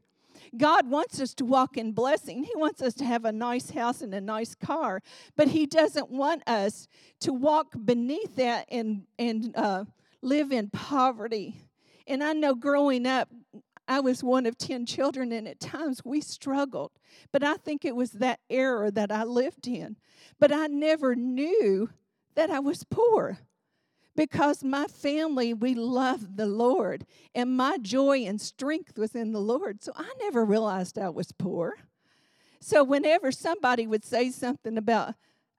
God 0.56 0.90
wants 0.90 1.20
us 1.20 1.34
to 1.34 1.44
walk 1.44 1.76
in 1.76 1.92
blessing. 1.92 2.44
He 2.44 2.52
wants 2.54 2.80
us 2.80 2.94
to 2.94 3.04
have 3.04 3.24
a 3.24 3.32
nice 3.32 3.70
house 3.70 4.00
and 4.00 4.14
a 4.14 4.20
nice 4.20 4.54
car, 4.54 5.02
but 5.36 5.48
He 5.48 5.66
doesn't 5.66 6.10
want 6.10 6.42
us 6.48 6.88
to 7.20 7.32
walk 7.32 7.74
beneath 7.84 8.36
that 8.36 8.66
and 8.70 9.02
and 9.18 9.54
uh, 9.56 9.84
live 10.22 10.52
in 10.52 10.70
poverty. 10.70 11.62
And 12.06 12.22
I 12.22 12.32
know 12.32 12.54
growing 12.54 13.06
up, 13.06 13.28
I 13.86 14.00
was 14.00 14.22
one 14.22 14.44
of 14.44 14.58
10 14.58 14.84
children, 14.84 15.32
and 15.32 15.48
at 15.48 15.60
times 15.60 16.04
we 16.04 16.20
struggled. 16.20 16.92
But 17.32 17.42
I 17.42 17.54
think 17.54 17.84
it 17.84 17.96
was 17.96 18.12
that 18.12 18.40
era 18.50 18.90
that 18.90 19.10
I 19.10 19.24
lived 19.24 19.66
in. 19.66 19.96
But 20.38 20.52
I 20.52 20.66
never 20.66 21.14
knew 21.14 21.90
that 22.34 22.50
I 22.50 22.58
was 22.58 22.84
poor 22.84 23.38
because 24.14 24.64
my 24.64 24.86
family, 24.86 25.54
we 25.54 25.74
loved 25.74 26.36
the 26.36 26.46
Lord, 26.46 27.06
and 27.34 27.56
my 27.56 27.78
joy 27.78 28.24
and 28.26 28.40
strength 28.40 28.98
was 28.98 29.14
in 29.14 29.32
the 29.32 29.40
Lord. 29.40 29.82
So 29.82 29.92
I 29.96 30.12
never 30.20 30.44
realized 30.44 30.98
I 30.98 31.08
was 31.08 31.30
poor. 31.32 31.76
So 32.60 32.82
whenever 32.82 33.30
somebody 33.30 33.86
would 33.86 34.04
say 34.04 34.30
something 34.30 34.76
about, 34.76 35.14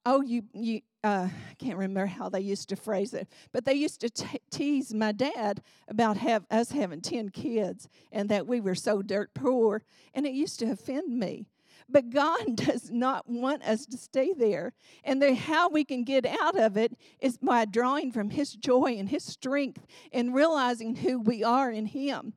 oh, 0.05 0.21
you, 0.21 0.43
you, 0.53 0.81
uh, 1.03 1.27
I 1.31 1.53
can't 1.57 1.77
remember 1.77 2.07
how 2.07 2.29
they 2.29 2.41
used 2.41 2.69
to 2.69 2.75
phrase 2.75 3.13
it, 3.13 3.27
but 3.51 3.65
they 3.65 3.73
used 3.73 4.01
to 4.01 4.09
t- 4.09 4.41
tease 4.51 4.93
my 4.93 5.11
dad 5.11 5.61
about 5.87 6.17
have 6.17 6.45
us 6.51 6.71
having 6.71 7.01
10 7.01 7.29
kids 7.29 7.87
and 8.11 8.27
that 8.29 8.47
we 8.47 8.59
were 8.59 8.75
so 8.75 9.01
dirt 9.01 9.33
poor, 9.33 9.81
and 10.13 10.25
it 10.25 10.33
used 10.33 10.59
to 10.59 10.71
offend 10.71 11.17
me. 11.17 11.45
But 11.87 12.09
God 12.09 12.39
does 12.55 12.91
not 12.91 13.29
want 13.29 13.63
us 13.63 13.85
to 13.87 13.97
stay 13.97 14.33
there. 14.33 14.73
And 15.03 15.21
the, 15.21 15.33
how 15.33 15.69
we 15.69 15.85
can 15.85 16.03
get 16.03 16.25
out 16.25 16.59
of 16.59 16.75
it 16.77 16.97
is 17.19 17.37
by 17.37 17.65
drawing 17.65 18.11
from 18.11 18.29
His 18.29 18.53
joy 18.53 18.95
and 18.97 19.07
His 19.09 19.23
strength 19.23 19.85
and 20.11 20.35
realizing 20.35 20.97
who 20.97 21.19
we 21.19 21.43
are 21.43 21.71
in 21.71 21.85
Him. 21.85 22.33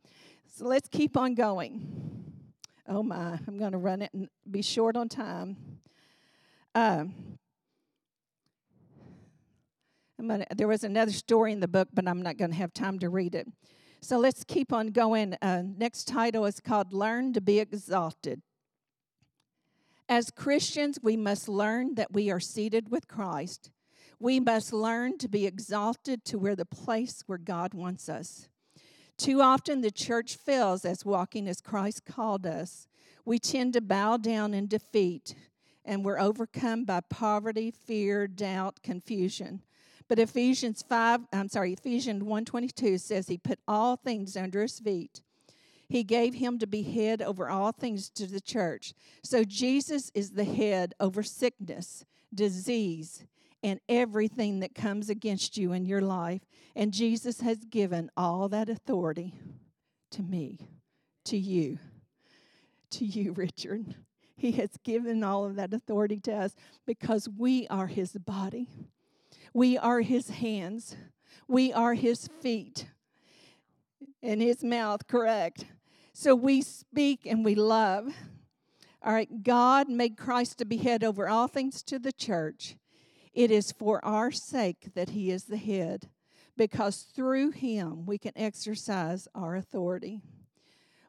So 0.47 0.67
let's 0.67 0.89
keep 0.89 1.17
on 1.17 1.35
going. 1.35 2.25
Oh 2.89 3.03
my, 3.03 3.39
I'm 3.47 3.59
going 3.59 3.73
to 3.73 3.79
run 3.79 4.03
it 4.03 4.13
and 4.13 4.29
be 4.49 4.63
short 4.63 4.97
on 4.97 5.09
time. 5.09 5.57
Uh, 6.75 7.05
gonna, 10.29 10.47
there 10.55 10.69
was 10.69 10.85
another 10.85 11.13
story 11.13 11.53
in 11.53 11.61
the 11.61 11.69
book, 11.69 11.89
but 11.93 12.09
I'm 12.09 12.23
not 12.23 12.37
going 12.37 12.51
to 12.51 12.57
have 12.57 12.73
time 12.73 12.99
to 13.01 13.09
read 13.09 13.35
it. 13.35 13.49
So 14.01 14.19
let's 14.19 14.43
keep 14.43 14.73
on 14.73 14.89
going. 14.89 15.37
Uh, 15.41 15.63
next 15.65 16.09
title 16.09 16.45
is 16.45 16.59
called 16.61 16.93
Learn 16.93 17.33
to 17.35 17.41
Be 17.41 17.61
Exalted. 17.61 18.43
As 20.09 20.31
Christians, 20.31 20.99
we 21.01 21.17
must 21.17 21.49
learn 21.49 21.95
that 21.95 22.13
we 22.13 22.31
are 22.31 22.41
seated 22.41 22.91
with 22.91 23.07
Christ. 23.07 23.71
We 24.19 24.41
must 24.41 24.73
learn 24.73 25.19
to 25.19 25.29
be 25.29 25.47
exalted 25.47 26.25
to 26.27 26.39
where 26.39 26.57
the 26.57 26.67
place 26.67 27.23
where 27.27 27.39
God 27.39 27.75
wants 27.75 28.09
us. 28.09 28.49
Too 29.17 29.41
often, 29.41 29.81
the 29.81 29.91
church 29.91 30.37
fails 30.37 30.85
as 30.85 31.05
walking 31.05 31.47
as 31.47 31.61
Christ 31.61 32.05
called 32.05 32.45
us. 32.45 32.89
We 33.25 33.39
tend 33.39 33.73
to 33.75 33.81
bow 33.81 34.17
down 34.17 34.53
in 34.53 34.67
defeat, 34.67 35.37
and 35.85 36.05
we're 36.05 36.19
overcome 36.19 36.85
by 36.85 37.01
poverty, 37.09 37.71
fear, 37.71 38.27
doubt, 38.27 38.83
confusion. 38.83 39.63
But 40.09 40.19
Ephesians 40.19 40.83
5, 40.89 41.21
I'm 41.33 41.49
sorry, 41.49 41.73
Ephesians 41.73 42.23
1:22 42.23 43.01
says 43.01 43.29
he 43.29 43.39
put 43.39 43.59
all 43.67 43.97
things 43.97 44.37
under 44.37 44.63
his 44.63 44.79
feet. 44.79 45.23
He 45.89 46.05
gave 46.05 46.35
him 46.35 46.59
to 46.59 46.67
be 46.67 46.83
head 46.83 47.21
over 47.21 47.51
all 47.51 47.73
things 47.73 48.09
to 48.11 48.27
the 48.27 48.41
church. 48.41 48.95
So 49.23 49.45
Jesus 49.45 50.11
is 50.15 50.31
the 50.31 50.45
head 50.45 50.95
over 50.99 51.23
sickness, 51.23 52.05
disease, 52.35 53.25
and 53.63 53.79
everything 53.89 54.61
that 54.61 54.75
comes 54.75 55.11
against 55.11 55.57
you 55.57 55.73
in 55.73 55.85
your 55.85 56.01
life. 56.01 56.43
And 56.75 56.93
Jesus 56.93 57.41
has 57.43 57.59
given 57.59 58.11
all 58.17 58.49
that 58.49 58.69
authority 58.69 59.35
to 60.13 60.23
me, 60.23 60.59
to 61.27 61.37
you, 61.37 61.79
to 62.91 63.05
you, 63.05 63.33
Richard. 63.37 63.95
He 64.35 64.53
has 64.53 64.71
given 64.83 65.23
all 65.23 65.45
of 65.45 65.57
that 65.57 65.73
authority 65.73 66.19
to 66.21 66.33
us 66.33 66.55
because 66.87 67.29
we 67.29 67.67
are 67.69 67.87
his 67.87 68.13
body. 68.13 68.69
We 69.55 69.77
are 69.77 70.01
his 70.01 70.31
hands. 70.31 70.97
We 71.49 71.73
are 71.73 71.95
his 71.95 72.29
feet 72.41 72.87
and 74.23 74.41
his 74.41 74.63
mouth, 74.63 75.07
correct? 75.07 75.67
So 76.13 76.35
we 76.35 76.63
speak 76.63 77.27
and 77.27 77.45
we 77.45 77.55
love. 77.55 78.15
All 79.03 79.13
right, 79.13 79.43
God 79.43 79.89
made 79.89 80.17
Christ 80.17 80.59
to 80.59 80.65
be 80.65 80.77
head 80.77 81.03
over 81.03 81.29
all 81.29 81.49
things 81.49 81.83
to 81.85 81.99
the 81.99 82.13
church. 82.13 82.77
It 83.35 83.51
is 83.51 83.73
for 83.73 84.05
our 84.05 84.31
sake 84.31 84.95
that 84.95 85.11
He 85.11 85.31
is 85.31 85.45
the 85.45 85.57
head, 85.57 86.09
because 86.57 87.07
through 87.15 87.51
Him 87.51 88.07
we 88.07 88.19
can 88.19 88.33
exercise 88.37 89.27
our 89.35 89.57
authority. 89.57 90.21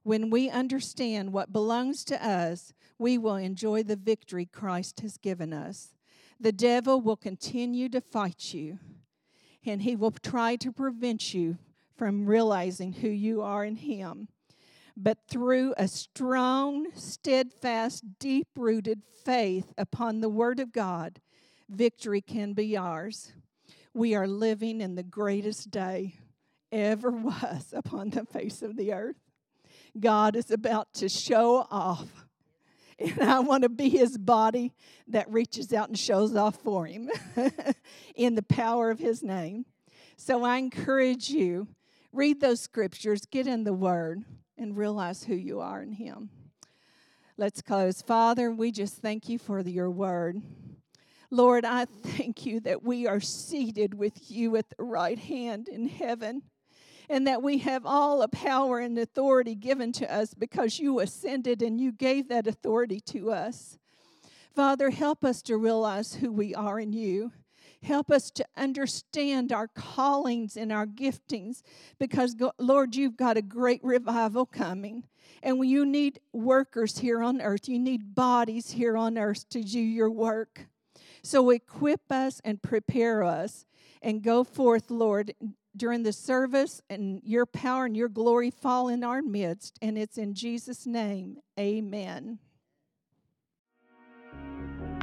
When 0.04 0.30
we 0.30 0.50
understand 0.50 1.34
what 1.34 1.54
belongs 1.54 2.04
to 2.06 2.26
us, 2.26 2.74
we 2.98 3.18
will 3.18 3.36
enjoy 3.36 3.84
the 3.84 3.96
victory 3.96 4.46
Christ 4.46 5.02
has 5.02 5.18
given 5.18 5.54
us. 5.54 5.90
The 6.44 6.52
devil 6.52 7.02
will 7.02 7.18
continue 7.18 7.90
to 7.90 8.02
fight 8.02 8.54
you, 8.54 8.78
and 9.66 9.82
he 9.82 9.96
will 9.96 10.12
try 10.12 10.56
to 10.58 10.72
prevent 10.72 11.34
you 11.34 11.58
from 11.96 12.26
realizing 12.26 12.94
who 12.94 13.10
you 13.10 13.42
are 13.42 13.66
in 13.66 13.78
Him 13.78 14.28
but 14.96 15.18
through 15.28 15.74
a 15.78 15.88
strong, 15.88 16.88
steadfast, 16.94 18.20
deep 18.20 18.48
rooted 18.56 19.02
faith 19.26 19.74
upon 19.78 20.22
the 20.22 20.30
Word 20.30 20.60
of 20.60 20.72
God, 20.72 21.20
victory 21.70 22.22
can 22.22 22.54
be 22.54 22.78
ours. 22.78 23.34
We 23.94 24.14
are 24.16 24.28
living 24.28 24.82
in 24.82 24.96
the 24.96 25.04
greatest 25.04 25.72
day 25.72 26.16
ever 26.72 27.10
was 27.12 27.74
upon 27.74 28.12
the 28.12 28.26
face 28.26 28.62
of 28.62 28.76
the 28.76 28.94
earth. 28.94 29.18
God 30.00 30.36
is 30.36 30.52
about 30.52 30.94
to 30.96 31.10
show 31.10 31.68
off. 31.70 32.23
And 33.00 33.22
I 33.24 33.40
want 33.40 33.64
to 33.64 33.70
be 33.70 33.90
his 33.90 34.18
body 34.18 34.74
that 35.08 35.30
reaches 35.32 35.74
out 35.74 35.88
and 35.88 35.98
shows 35.98 36.36
off 36.36 36.56
for 36.58 36.86
him 36.86 37.10
in 38.16 38.36
the 38.36 38.44
power 38.44 38.92
of 38.92 39.00
his 39.00 39.24
name. 39.24 39.66
So 40.18 40.44
I 40.44 40.58
encourage 40.58 41.30
you 41.30 41.68
read 42.14 42.40
those 42.40 42.62
scriptures, 42.62 43.26
get 43.26 43.48
in 43.48 43.64
the 43.64 43.74
word 43.74 44.24
and 44.58 44.78
realize 44.78 45.24
who 45.24 45.36
you 45.36 45.60
are 45.60 45.82
in 45.82 45.92
Him. 45.92 46.30
Let's 47.38 47.62
close. 47.62 48.02
Father, 48.02 48.52
we 48.52 48.72
just 48.72 48.98
thank 48.98 49.28
you 49.28 49.40
for 49.40 49.60
your 49.62 49.90
word. 49.90 50.42
Lord, 51.32 51.66
I 51.66 51.86
thank 51.86 52.46
you 52.46 52.60
that 52.62 52.84
we 52.84 53.08
are 53.08 53.20
seated 53.20 53.96
with 53.96 54.30
you 54.30 54.56
at 54.56 54.70
the 54.70 54.84
right 54.84 55.18
hand 55.18 55.68
in 55.68 55.88
heaven 55.88 56.44
and 57.10 57.28
that 57.28 57.42
we 57.42 57.60
have 57.60 57.86
all 57.86 58.20
the 58.20 58.28
power 58.28 58.80
and 58.80 58.98
authority 58.98 59.56
given 59.56 59.92
to 59.94 60.14
us 60.14 60.34
because 60.34 60.80
you 60.80 61.00
ascended 61.00 61.62
and 61.62 61.80
you 61.80 61.92
gave 61.92 62.30
that 62.30 62.48
authority 62.48 63.00
to 63.00 63.32
us. 63.32 63.78
Father, 64.56 64.92
help 64.92 65.26
us 65.26 65.42
to 65.44 65.58
realize 65.58 66.16
who 66.16 66.32
we 66.32 66.54
are 66.54 66.80
in 66.80 66.94
you. 66.94 67.32
Help 67.82 68.12
us 68.12 68.32
to 68.32 68.46
understand 68.56 69.52
our 69.52 69.68
callings 69.68 70.56
and 70.56 70.72
our 70.72 70.86
giftings 70.86 71.62
because, 72.00 72.36
Lord, 72.58 72.96
you've 72.96 73.18
got 73.18 73.36
a 73.36 73.42
great 73.42 73.84
revival 73.84 74.46
coming. 74.46 75.04
And 75.42 75.68
you 75.68 75.86
need 75.86 76.22
workers 76.32 77.00
here 77.00 77.22
on 77.22 77.42
earth, 77.42 77.68
you 77.68 77.80
need 77.80 78.16
bodies 78.16 78.72
here 78.72 78.96
on 78.96 79.18
earth 79.18 79.50
to 79.50 79.62
do 79.62 79.80
your 79.80 80.10
work. 80.10 80.68
So 81.24 81.50
equip 81.50 82.12
us 82.12 82.42
and 82.46 82.62
prepare 82.62 83.24
us 83.24 83.66
and 84.02 84.22
go 84.22 84.44
forth, 84.44 84.90
Lord, 84.90 85.34
during 85.76 86.04
the 86.04 86.14
service, 86.14 86.82
and 86.90 87.22
your 87.24 87.46
power 87.46 87.86
and 87.86 87.98
your 87.98 88.10
glory 88.10 88.52
fall 88.52 88.88
in 88.88 89.04
our 89.04 89.22
midst. 89.22 89.78
And 89.82 89.98
it's 89.98 90.18
in 90.18 90.34
Jesus' 90.34 90.86
name. 90.86 91.38
Amen. 91.60 92.40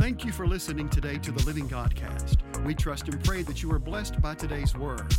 Thank 0.00 0.24
you 0.24 0.32
for 0.32 0.46
listening 0.46 0.88
today 0.88 1.18
to 1.18 1.30
the 1.30 1.44
Living 1.44 1.68
Godcast. 1.68 2.64
We 2.64 2.74
trust 2.74 3.08
and 3.08 3.22
pray 3.22 3.42
that 3.42 3.62
you 3.62 3.70
are 3.70 3.78
blessed 3.78 4.20
by 4.22 4.34
today's 4.34 4.74
word. 4.74 5.14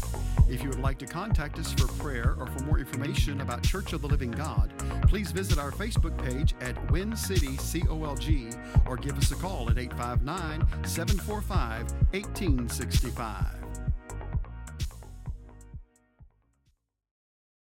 If 0.49 0.63
you 0.63 0.69
would 0.69 0.79
like 0.79 0.97
to 0.99 1.05
contact 1.05 1.59
us 1.59 1.71
for 1.71 1.87
prayer 2.01 2.35
or 2.39 2.47
for 2.47 2.63
more 2.65 2.79
information 2.79 3.41
about 3.41 3.61
Church 3.61 3.93
of 3.93 4.01
the 4.01 4.07
Living 4.07 4.31
God, 4.31 4.73
please 5.07 5.31
visit 5.31 5.59
our 5.59 5.71
Facebook 5.71 6.17
page 6.25 6.55
at 6.61 6.91
Win 6.91 7.15
City 7.15 7.57
COLG 7.57 8.87
or 8.87 8.97
give 8.97 9.17
us 9.19 9.31
a 9.31 9.35
call 9.35 9.69
at 9.69 9.77
859 9.77 10.65
745 10.83 11.91
1865. 12.11 13.60